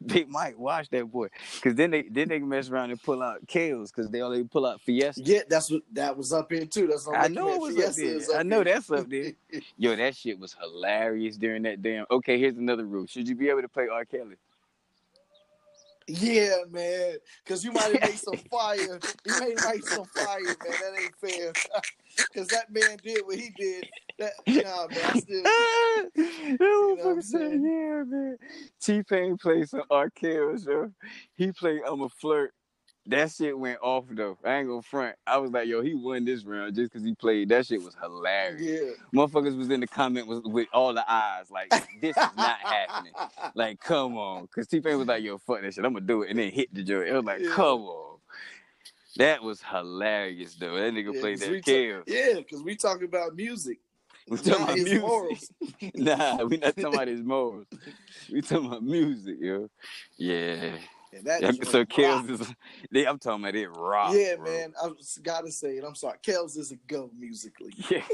[0.08, 1.28] they might wash that boy.
[1.62, 4.44] Cause then they then they can mess around and pull out Kels because they only
[4.44, 5.22] pull out Fiesta.
[5.24, 6.86] Yeah, that's what that was up in too.
[6.86, 8.16] That's what I know it was up Fiesta there.
[8.16, 9.32] is I know that's up there.
[9.78, 12.06] Yo, that shit was hilarious during that damn.
[12.10, 13.06] Okay, here's another rule.
[13.06, 14.04] Should you be able to play R.
[14.04, 14.36] Kelly?
[16.06, 17.16] Yeah, man.
[17.46, 19.00] Cause you might have made some fire.
[19.24, 20.56] You may have made some fire, man.
[20.62, 21.52] That ain't fair.
[22.34, 23.88] Cause that man did what he did.
[24.18, 24.98] That nah, man.
[25.04, 25.42] I still
[26.16, 27.64] that know what I'm saying?
[27.64, 28.36] yeah, man.
[28.80, 29.82] T Pain played some.
[30.14, 30.90] Kelly, yo.
[31.36, 32.52] He played I'm a flirt.
[33.06, 34.38] That shit went off though.
[34.44, 35.16] I ain't gonna front.
[35.26, 37.50] I was like, yo, he won this round just because he played.
[37.50, 38.62] That shit was hilarious.
[38.62, 38.90] yeah.
[39.14, 41.68] Motherfuckers was in the comment was with all the eyes like,
[42.00, 43.12] this is not happening.
[43.56, 44.48] Like, come on.
[44.48, 45.84] Cause T Pain was like, yo, fuck that shit.
[45.84, 46.30] I'm gonna do it.
[46.30, 47.08] And then hit the joint.
[47.08, 47.50] It was like, Yeah.
[47.52, 48.18] come on.
[49.16, 50.74] That was hilarious though.
[50.74, 52.02] That nigga Yeah, played that ta- kill.
[52.06, 53.78] Yeah, because we talking about music.
[54.28, 55.00] We talking about music.
[55.02, 55.50] morals.
[55.94, 57.66] nah, we not talking about his morals.
[58.32, 59.68] We talking about music, yo.
[60.16, 60.70] Yeah.
[61.14, 61.84] And that Yeah, so.
[61.84, 62.52] Kels is
[62.90, 64.14] they, I'm talking about it rock.
[64.14, 64.46] Yeah, bro.
[64.46, 64.74] man.
[64.82, 65.84] I was gotta say it.
[65.84, 66.18] I'm sorry.
[66.22, 67.72] Kels is a go musically.
[67.90, 68.02] Yeah.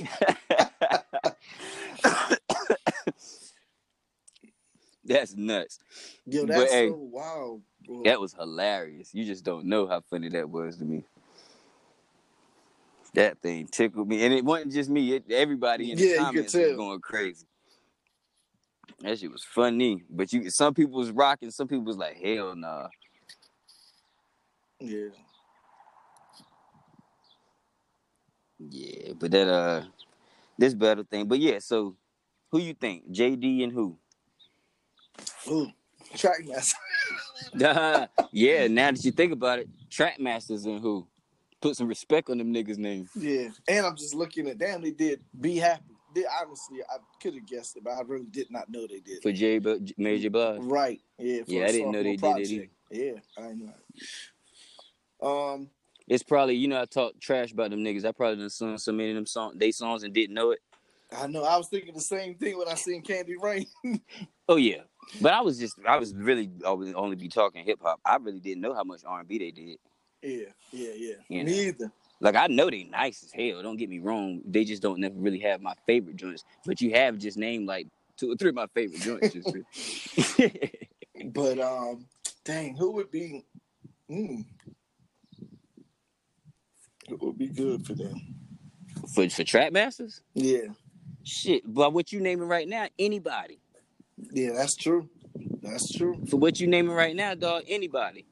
[5.04, 5.80] That's nuts.
[6.26, 8.02] Yo, But, that's hey, so wild, bro.
[8.04, 9.12] That was hilarious.
[9.12, 11.02] You just don't know how funny that was to me.
[13.14, 15.14] That thing tickled me, and it wasn't just me.
[15.14, 17.46] It, everybody in the Yeah, comments was going crazy.
[19.00, 22.54] That shit was funny, but you some people was rocking, some people was like, "Hell
[22.54, 22.88] nah."
[24.78, 25.08] Yeah.
[28.58, 29.84] Yeah, but that uh,
[30.58, 31.26] this battle thing.
[31.26, 31.96] But yeah, so
[32.50, 33.96] who you think, JD and who?
[35.48, 35.70] Ooh,
[36.14, 36.74] Trackmaster.
[38.32, 41.06] yeah, now that you think about it, Trackmasters and who?
[41.62, 43.10] Put some respect on them niggas' names.
[43.14, 44.80] Yeah, and I'm just looking at damn.
[44.82, 45.89] They did be happy.
[46.14, 49.22] They, honestly, I could have guessed it, but I really did not know they did.
[49.22, 50.28] For J but Mary J.
[50.28, 50.60] Blige.
[50.62, 51.00] Right.
[51.18, 51.42] Yeah.
[51.46, 53.22] Yeah, I didn't know they sophomore did it project.
[53.38, 55.28] Yeah, I know.
[55.54, 55.70] Um.
[56.08, 58.04] It's probably you know I talk trash about them niggas.
[58.04, 60.58] I probably done sung so many of them song they songs and didn't know it.
[61.16, 61.44] I know.
[61.44, 63.66] I was thinking the same thing when I seen Candy Rain.
[64.48, 64.80] Oh yeah,
[65.20, 68.00] but I was just I was really I would only be talking hip hop.
[68.04, 69.78] I really didn't know how much R and B they did.
[70.22, 70.46] yeah.
[70.72, 70.92] Yeah.
[70.96, 71.14] Yeah.
[71.28, 71.52] You Me know.
[71.52, 71.92] either.
[72.20, 73.62] Like I know they nice as hell.
[73.62, 74.42] Don't get me wrong.
[74.44, 76.44] They just don't never really have my favorite joints.
[76.66, 79.32] But you have just named like two or three of my favorite joints.
[79.32, 79.56] Just
[81.32, 82.06] But um,
[82.44, 83.44] dang, who would be?
[84.10, 84.44] Mm,
[87.08, 88.20] who would be good for them?
[89.14, 90.20] for for Trackmasters.
[90.34, 90.68] Yeah.
[91.24, 93.60] Shit, but what you naming right now, anybody.
[94.32, 95.08] Yeah, that's true.
[95.62, 96.22] That's true.
[96.28, 98.26] For what you naming right now, dog, anybody.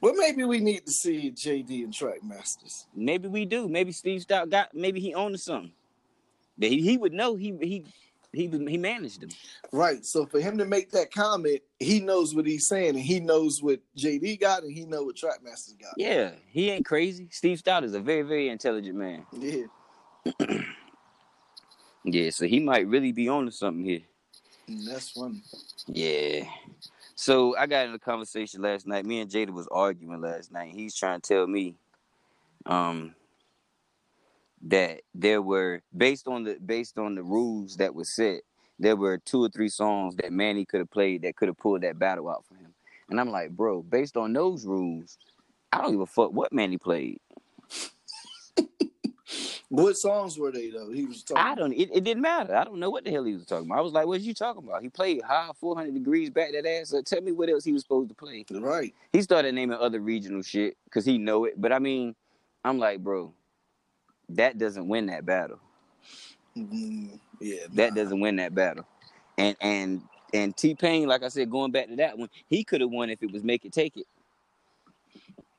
[0.00, 2.84] Well, maybe we need to see JD and Trackmasters.
[2.94, 3.68] Maybe we do.
[3.68, 4.74] Maybe Steve Stoute got.
[4.74, 5.72] Maybe he owned something.
[6.58, 7.36] He, he would know.
[7.36, 7.84] He he
[8.32, 9.30] he he managed them.
[9.72, 10.04] Right.
[10.04, 13.62] So for him to make that comment, he knows what he's saying, and he knows
[13.62, 15.94] what JD got, and he know what Trackmasters got.
[15.96, 17.28] Yeah, he ain't crazy.
[17.30, 19.26] Steve Stoute is a very very intelligent man.
[19.38, 20.62] Yeah.
[22.08, 24.02] Yeah, so he might really be on to something here.
[24.68, 25.42] And that's funny.
[25.88, 26.44] Yeah.
[27.16, 29.06] So I got in a conversation last night.
[29.06, 30.72] Me and Jada was arguing last night.
[30.74, 31.74] He's trying to tell me
[32.66, 33.14] um
[34.62, 38.42] that there were based on the based on the rules that were set,
[38.78, 41.82] there were two or three songs that Mannie could have played that could have pulled
[41.82, 42.74] that battle out for him.
[43.08, 45.16] And I'm like, bro, based on those rules,
[45.72, 47.18] I don't give a fuck what Mannie played.
[49.76, 50.90] What songs were they though?
[50.90, 51.42] He was talking.
[51.44, 51.72] I don't.
[51.72, 52.56] It, it didn't matter.
[52.56, 53.78] I don't know what the hell he was talking about.
[53.78, 56.64] I was like, "What are you talking about?" He played high 400 degrees back that
[56.66, 56.88] ass.
[56.88, 58.46] So tell me what else he was supposed to play.
[58.50, 58.94] Right.
[59.12, 61.60] He started naming other regional shit because he know it.
[61.60, 62.14] But I mean,
[62.64, 63.34] I'm like, bro,
[64.30, 65.60] that doesn't win that battle.
[66.56, 67.66] Mm, yeah.
[67.74, 68.02] That nah.
[68.02, 68.86] doesn't win that battle.
[69.36, 70.02] And and
[70.32, 73.10] and T Pain, like I said, going back to that one, he could have won
[73.10, 74.06] if it was make it take it.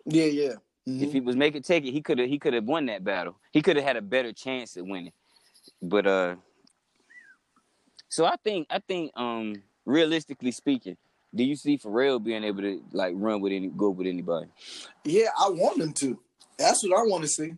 [0.06, 0.54] Yeah, yeah.
[0.88, 1.02] Mhm.
[1.02, 3.04] If he was make it take it, he could have he could have won that
[3.04, 3.38] battle.
[3.52, 5.12] He could have had a better chance at winning.
[5.82, 6.36] But uh
[8.10, 10.96] so I think I think um realistically speaking,
[11.36, 14.48] do you see Pharrell being able to like run with any go with anybody?
[15.04, 16.20] yeah, I want them to.
[16.58, 17.54] That's what I want to see.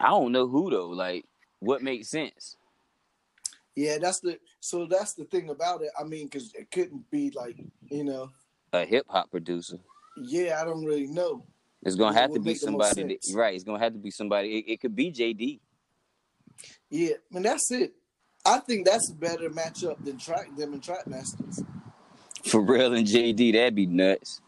[0.00, 0.88] I don't know who though.
[0.88, 1.24] Like
[1.60, 2.56] what makes sense?
[3.76, 5.90] Yeah, that's the so that's the thing about it.
[5.98, 7.56] I mean, because it couldn't be like
[7.88, 8.30] you know.
[8.72, 9.78] A hip hop producer.
[10.16, 11.44] Yeah, I don't really know.
[11.82, 13.54] It's gonna have to be make the most somebody that, right.
[13.54, 14.58] It's gonna have to be somebody.
[14.58, 15.60] It, it could be JD.
[16.90, 17.92] Yeah, I mean that's it.
[18.44, 21.64] I think that's a better matchup than track them and Trackmasters.
[22.44, 24.40] Pharrell and JD, that'd be nuts.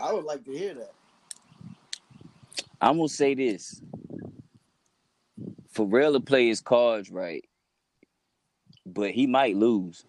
[0.00, 0.92] I would like to hear that.
[2.80, 3.80] I'm gonna say this.
[5.74, 7.44] Pharrell will play his cards right,
[8.84, 10.04] but he might lose.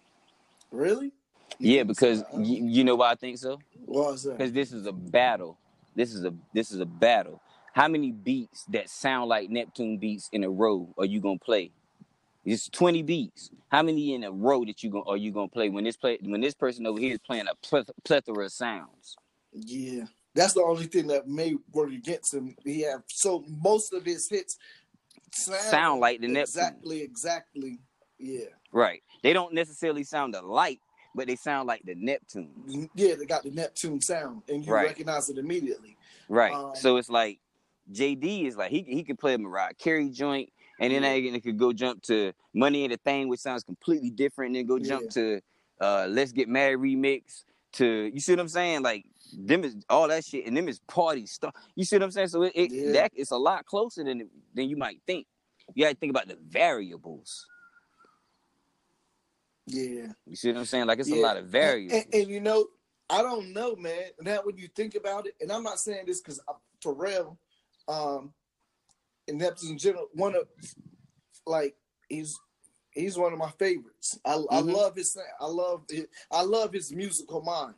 [0.72, 1.12] Really?
[1.58, 3.58] You Yeah, because you, you know why I think so?
[3.84, 4.38] What was that?
[4.38, 5.58] Because this is a battle.
[6.00, 7.42] This is a this is a battle.
[7.74, 11.72] How many beats that sound like Neptune beats in a row are you gonna play?
[12.42, 13.50] It's 20 beats.
[13.68, 16.16] How many in a row that you gonna are you gonna play when this play
[16.22, 19.18] when this person over here is playing a plethora of sounds?
[19.52, 22.56] Yeah, that's the only thing that may work against him.
[22.64, 24.56] He have so most of his hits
[25.34, 26.40] sound, Sound like the Neptune.
[26.40, 27.78] exactly, exactly.
[28.18, 29.02] Yeah, Right.
[29.22, 30.80] They don't necessarily sound alike,
[31.14, 32.88] but they sound like the Neptune.
[32.94, 34.88] yeah, they got the Neptune sound, and you Right.
[34.88, 35.96] recognize it immediately.
[36.28, 36.52] Right.
[36.52, 37.40] Um, so it's like
[37.92, 41.10] JD is like he he could play a Mariah Carey joint, and then Yeah.
[41.10, 44.56] again it could go jump to Money Ain't a Thing, which sounds completely different, and
[44.56, 45.10] then go jump Yeah.
[45.10, 45.40] to
[45.80, 48.82] uh Let's Get Married remix to you see what I'm saying?
[48.82, 51.54] Like them is all that shit, and them is party stuff.
[51.74, 52.28] You see what I'm saying?
[52.28, 52.92] So it, it Yeah.
[52.92, 55.26] that it's a lot closer than than you might think.
[55.74, 57.46] You got to think about the variables.
[59.66, 60.86] Yeah, You see what I'm saying?
[60.86, 62.02] Like it's a lot of variables.
[62.04, 62.66] and, and you know,
[63.08, 64.10] I don't know, man.
[64.20, 66.40] Now when you think about it, and I'm not saying this because
[66.84, 67.36] Pharrell,
[67.88, 68.32] um,
[69.28, 70.48] and Neptune in general, one of
[71.46, 71.76] like
[72.08, 72.38] he's
[72.92, 74.18] he's one of my favorites.
[74.24, 74.72] I, I Mhm.
[74.72, 77.74] love his I love his, I love his musical mind.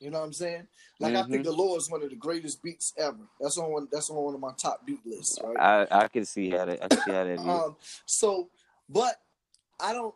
[0.00, 0.66] You know what I'm saying?
[1.00, 1.44] Like I think Mhm.
[1.44, 3.28] the Law is one of the greatest beats ever.
[3.40, 3.88] That's on one.
[3.90, 5.38] That's on one of my top beat lists.
[5.42, 5.56] Right.
[5.58, 7.38] I I can see how that I can see how that.
[7.40, 7.76] Um,
[8.06, 8.50] so,
[8.88, 9.16] but
[9.80, 10.14] I don't.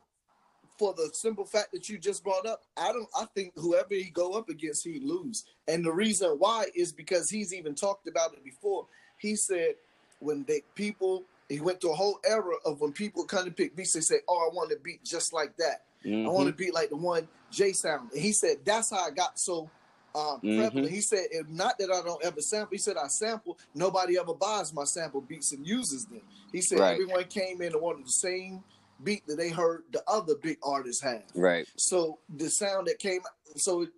[0.78, 3.08] For the simple fact that you just brought up, I don't.
[3.18, 5.44] I think whoever he go up against, he lose.
[5.66, 8.86] And the reason why is because he's even talked about it before.
[9.18, 9.74] He said
[10.20, 13.74] when they people, he went through a whole era of when people kind of pick
[13.74, 13.92] beats.
[13.92, 15.86] They say, "Oh, I want to beat just like that.
[16.04, 16.32] I Mhm.
[16.32, 19.38] want to beat like the one J Sound." And he said that's how I got
[19.40, 19.72] so
[20.14, 20.56] um, Mhm.
[20.56, 20.90] prevalent.
[20.90, 23.58] He said, if "Not that I don't ever sample." He said, "I sample.
[23.74, 26.22] Nobody ever buys my sample beats and uses them."
[26.52, 26.92] He said Right.
[26.92, 28.64] everyone came in and wanted the same
[29.02, 31.22] beat that they heard the other big artists have.
[31.34, 31.66] Right.
[31.76, 33.20] So the sound that came,
[33.56, 33.90] so it,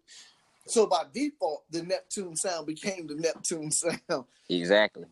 [0.66, 4.24] so by default, the Neptune sound became the Neptune sound.
[4.48, 5.04] Exactly.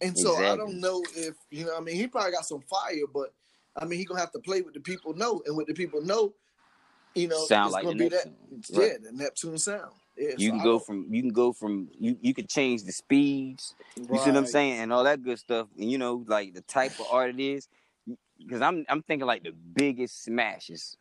[0.00, 1.76] And so I don't know if you know.
[1.76, 3.32] I mean, he probably got some fire, but
[3.76, 6.02] I mean, he gonna have to play with the people know, and with the people
[6.02, 6.34] know,
[7.14, 8.26] you know, Sound it's like gonna be that.
[8.50, 8.76] Neptune.
[8.78, 8.90] Right.
[8.92, 9.92] Yeah, the Neptune sound.
[10.18, 12.46] Yeah, You so can I go don't- from you can go from you you can
[12.46, 13.74] change the speeds.
[13.96, 15.68] You see what I'm saying, and all that good stuff.
[15.78, 17.66] And you know, like the type of art it is.
[18.38, 20.96] Because I'm I'm thinking like the biggest smashes.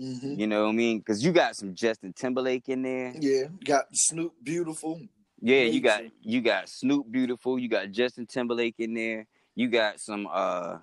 [0.00, 0.38] Mhm.
[0.38, 0.98] You know what I mean?
[0.98, 3.12] Because you got some Justin Timberlake in there.
[3.18, 5.00] Yeah, got Snoop Beautiful.
[5.40, 7.58] Yeah, you got you got Snoop Beautiful.
[7.58, 9.26] You got Justin Timberlake in there.
[9.54, 10.26] You got some.
[10.30, 10.78] uh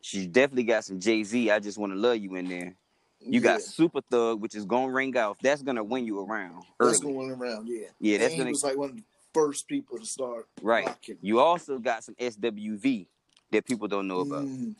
[0.00, 1.50] She definitely got some Jay Z.
[1.50, 2.76] I just want to love you in there.
[3.20, 3.66] You got Yeah.
[3.66, 5.38] Super Thug, which is gonna ring off.
[5.40, 7.14] That's gonna win you around That's early.
[7.14, 7.88] going around, yeah.
[7.98, 9.02] Yeah, that's gonna was like one of the
[9.34, 10.86] first people to start right.
[10.86, 11.18] rocking.
[11.20, 13.08] You also got some SWV
[13.50, 14.44] that people don't know about.
[14.44, 14.74] Mm,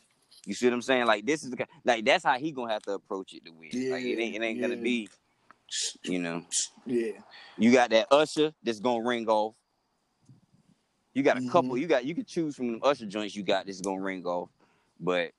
[0.45, 1.05] You see what I'm saying?
[1.05, 3.69] Like this is the like that's how he gonna have to approach it to win.
[3.91, 5.09] like it ain't it ain't gonna be,
[6.03, 6.43] you know.
[6.85, 7.11] yeah.
[7.57, 9.55] You got that Usher that's gonna ring off.
[11.13, 11.71] You got a couple.
[11.71, 11.79] Mhm.
[11.81, 14.49] You got you can choose from them Usher joints you got that's gonna ring off,
[14.99, 15.31] but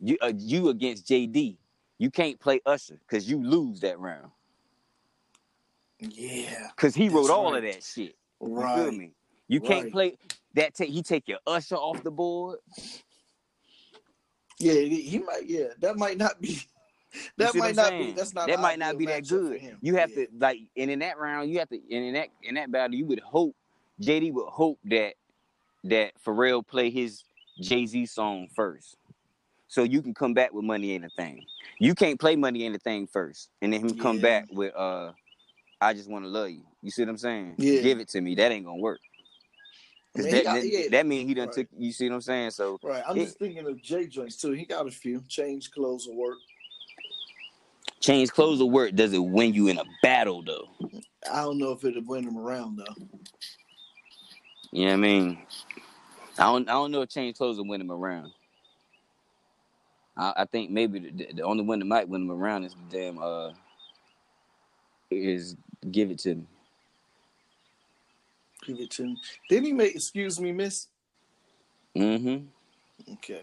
[0.00, 1.56] you uh, you against JD,
[1.98, 4.30] you can't play Usher because you lose that round
[5.98, 6.68] Yeah.
[6.74, 8.14] because he wrote all of that shit.
[8.40, 8.74] You Right.
[8.74, 9.12] feel me?
[9.48, 10.16] You can't play
[10.58, 10.74] that.
[10.74, 12.58] Take he take your Usher off the board.
[14.58, 15.46] Yeah, he, might.
[15.46, 16.60] Yeah, that might not be.
[17.38, 18.06] That might not saying?
[18.08, 18.12] be.
[18.12, 18.48] That's not.
[18.48, 19.58] that might not be that good.
[19.58, 19.78] him.
[19.80, 20.26] You have Yeah.
[20.26, 22.94] to like, and in that round, you have to, and in that in that battle,
[22.94, 23.56] you would hope
[24.02, 25.14] JD would hope that
[25.84, 27.24] that Pharrell play his
[27.60, 28.98] Jay Z song first,
[29.68, 31.46] so you can come back with Money Ain't a Thing.
[31.80, 35.12] You can't play Money Ain't a Thing first, and then him come back with uh,
[35.80, 36.64] I just want to love you.
[36.82, 37.54] You see what I'm saying?
[37.56, 37.80] Yeah.
[37.80, 38.34] Give it to me.
[38.34, 39.00] That ain't gonna work.
[40.18, 41.54] 'Cause that, got- that, that mean he done Right.
[41.54, 41.68] took.
[41.78, 42.50] You see what I'm saying?
[42.50, 43.02] So Right.
[43.06, 44.52] I'm It- just thinking of Jay joints too.
[44.52, 45.22] He got a few.
[45.28, 46.38] Change clothes will work.
[48.00, 48.94] change clothes will work.
[48.94, 50.68] Does it win you in a battle though?
[51.30, 52.94] I don't know if it'll win him around though.
[54.72, 55.38] You know what I mean?
[56.38, 58.32] I don't I don't know if change clothes will win him around.
[60.16, 62.96] I, I think maybe the, the only one that might win him around is the
[62.96, 63.52] damn uh
[65.10, 65.56] is
[65.90, 66.46] give it to me.
[68.68, 69.16] Give it to him.
[69.48, 69.94] Didn't he make?
[69.94, 70.88] Excuse me, Miss.
[71.96, 73.12] Mm-hmm.
[73.14, 73.40] Okay.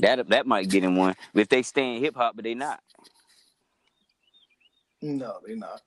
[0.00, 1.14] That that might get him one.
[1.32, 2.80] If they stay in hip hop, but they not.
[5.00, 5.80] No, they not.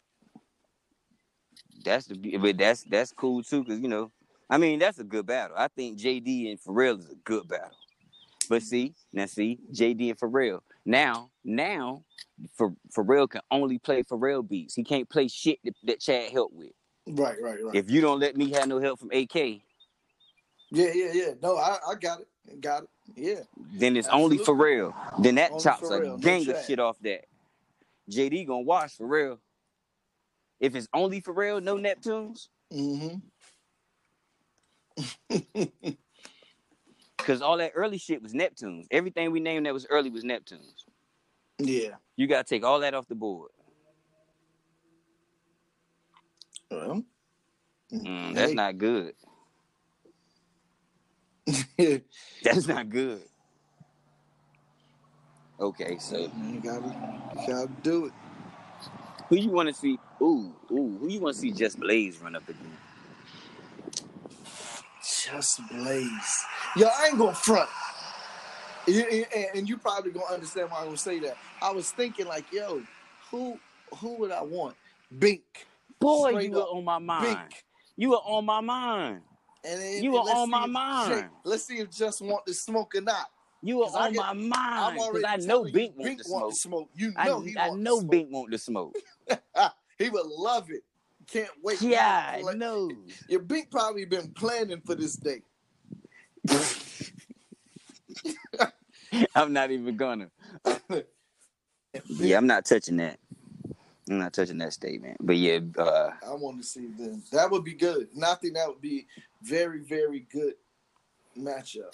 [1.86, 4.12] That's the but that's that's cool too, cause you know,
[4.50, 5.56] I mean that's a good battle.
[5.56, 7.78] I think JD and Pharrell is a good battle.
[8.50, 10.62] But see, now see, JD and Pharrell.
[10.84, 12.04] Now, now,
[12.56, 14.74] for Pharrell can only play Pharrell beats.
[14.74, 16.72] He can't play shit that, that Chad helped with.
[17.08, 17.36] Right.
[17.42, 17.64] Right.
[17.64, 17.76] Right.
[17.76, 19.56] If you don't let me have no help from AK, yeah.
[20.72, 21.12] Yeah.
[21.14, 21.30] Yeah.
[21.42, 22.62] No, I, I got it.
[22.62, 22.90] Got it.
[23.16, 23.40] Yeah.
[23.74, 24.94] then it's only Pharrell.
[25.22, 27.26] Then that Only chops a no gang of shit off that.
[28.12, 29.40] JD gonna watch Pharrell.
[30.60, 33.18] If it's only Pharrell, no Neptunes, Mm-hmm.
[37.18, 38.86] because all that early shit was Neptunes.
[38.92, 40.84] Everything we named that was early was Neptunes.
[41.60, 41.96] Yeah.
[42.18, 43.52] You gotta take all that off the board.
[46.72, 47.04] Well.
[47.94, 48.56] Mm, that's Hey.
[48.56, 49.14] not good.
[52.44, 53.22] That's not good.
[55.60, 56.88] Okay, so you gotta,
[57.40, 58.14] you gotta do it.
[59.30, 59.98] who you want to see?
[60.22, 61.52] Ooh, ooh, who you want to see?
[61.52, 62.78] Just Blaze run up again.
[65.02, 66.46] Just Blaze.
[66.76, 67.70] Yo, I ain't gonna front.
[68.88, 71.38] You- you- And and you probably gonna understand why I'm gonna say that.
[71.62, 72.84] I was thinking like, yo,
[73.32, 73.60] who
[74.00, 74.76] who would I want?
[75.18, 75.66] Bink.
[76.00, 77.24] Boy, Straight you were on my mind.
[77.50, 77.64] Bink.
[77.96, 79.22] You were on my mind.
[79.64, 81.30] And then, You were on my if mind.
[81.44, 83.26] Let's see if just want to smoke or not.
[83.64, 86.54] You were on get- my mind because I know Bink want Bink to want smoke.
[86.54, 86.90] to smoke.
[86.96, 88.12] You I, know he I want know to smoke.
[88.12, 88.96] Bink want to smoke.
[89.98, 90.84] he would love it.
[91.28, 91.82] Can't wait.
[91.82, 92.90] Yeah, Like, no.
[93.28, 95.42] Your Bink probably been planning for this day.
[99.36, 100.30] I'm not even gonna.
[102.10, 103.18] Yeah, I'm not touching that.
[104.10, 105.18] I'm not touching that statement.
[105.20, 107.24] But yeah, uh, I want to see them.
[107.32, 108.10] That would be good.
[108.16, 109.08] And I think that would be
[109.42, 110.54] very, very good
[111.38, 111.92] matchup.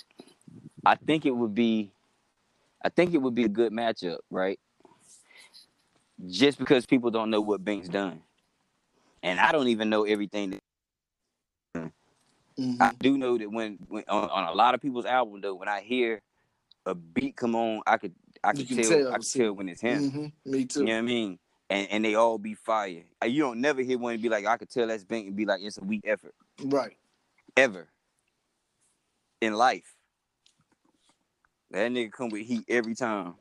[0.86, 1.92] I think it would be,
[2.84, 4.60] I think it would be a good matchup, right?
[6.28, 8.22] Just because people don't know what Bink's done,
[9.24, 10.52] and I don't even know everything.
[10.52, 11.92] That,
[12.60, 12.82] Mhm.
[12.82, 15.68] I do know that when, when on, on a lot of people's album though, when
[15.68, 16.22] I hear
[16.86, 19.82] a beat come on, I could I could tell, tell, I could tell when it's
[19.82, 20.12] him.
[20.12, 20.32] Mhm.
[20.46, 20.82] Me too.
[20.82, 21.40] You know what I mean?
[21.74, 23.04] And and they all be fire.
[23.22, 25.46] Uh, You don't never hear one be like, I could tell that's Bink and be
[25.46, 26.36] like, it's a weak effort.
[26.64, 26.96] Right.
[27.58, 27.88] Ever.
[29.42, 29.96] In life.
[31.72, 33.34] That nigga come with heat every time.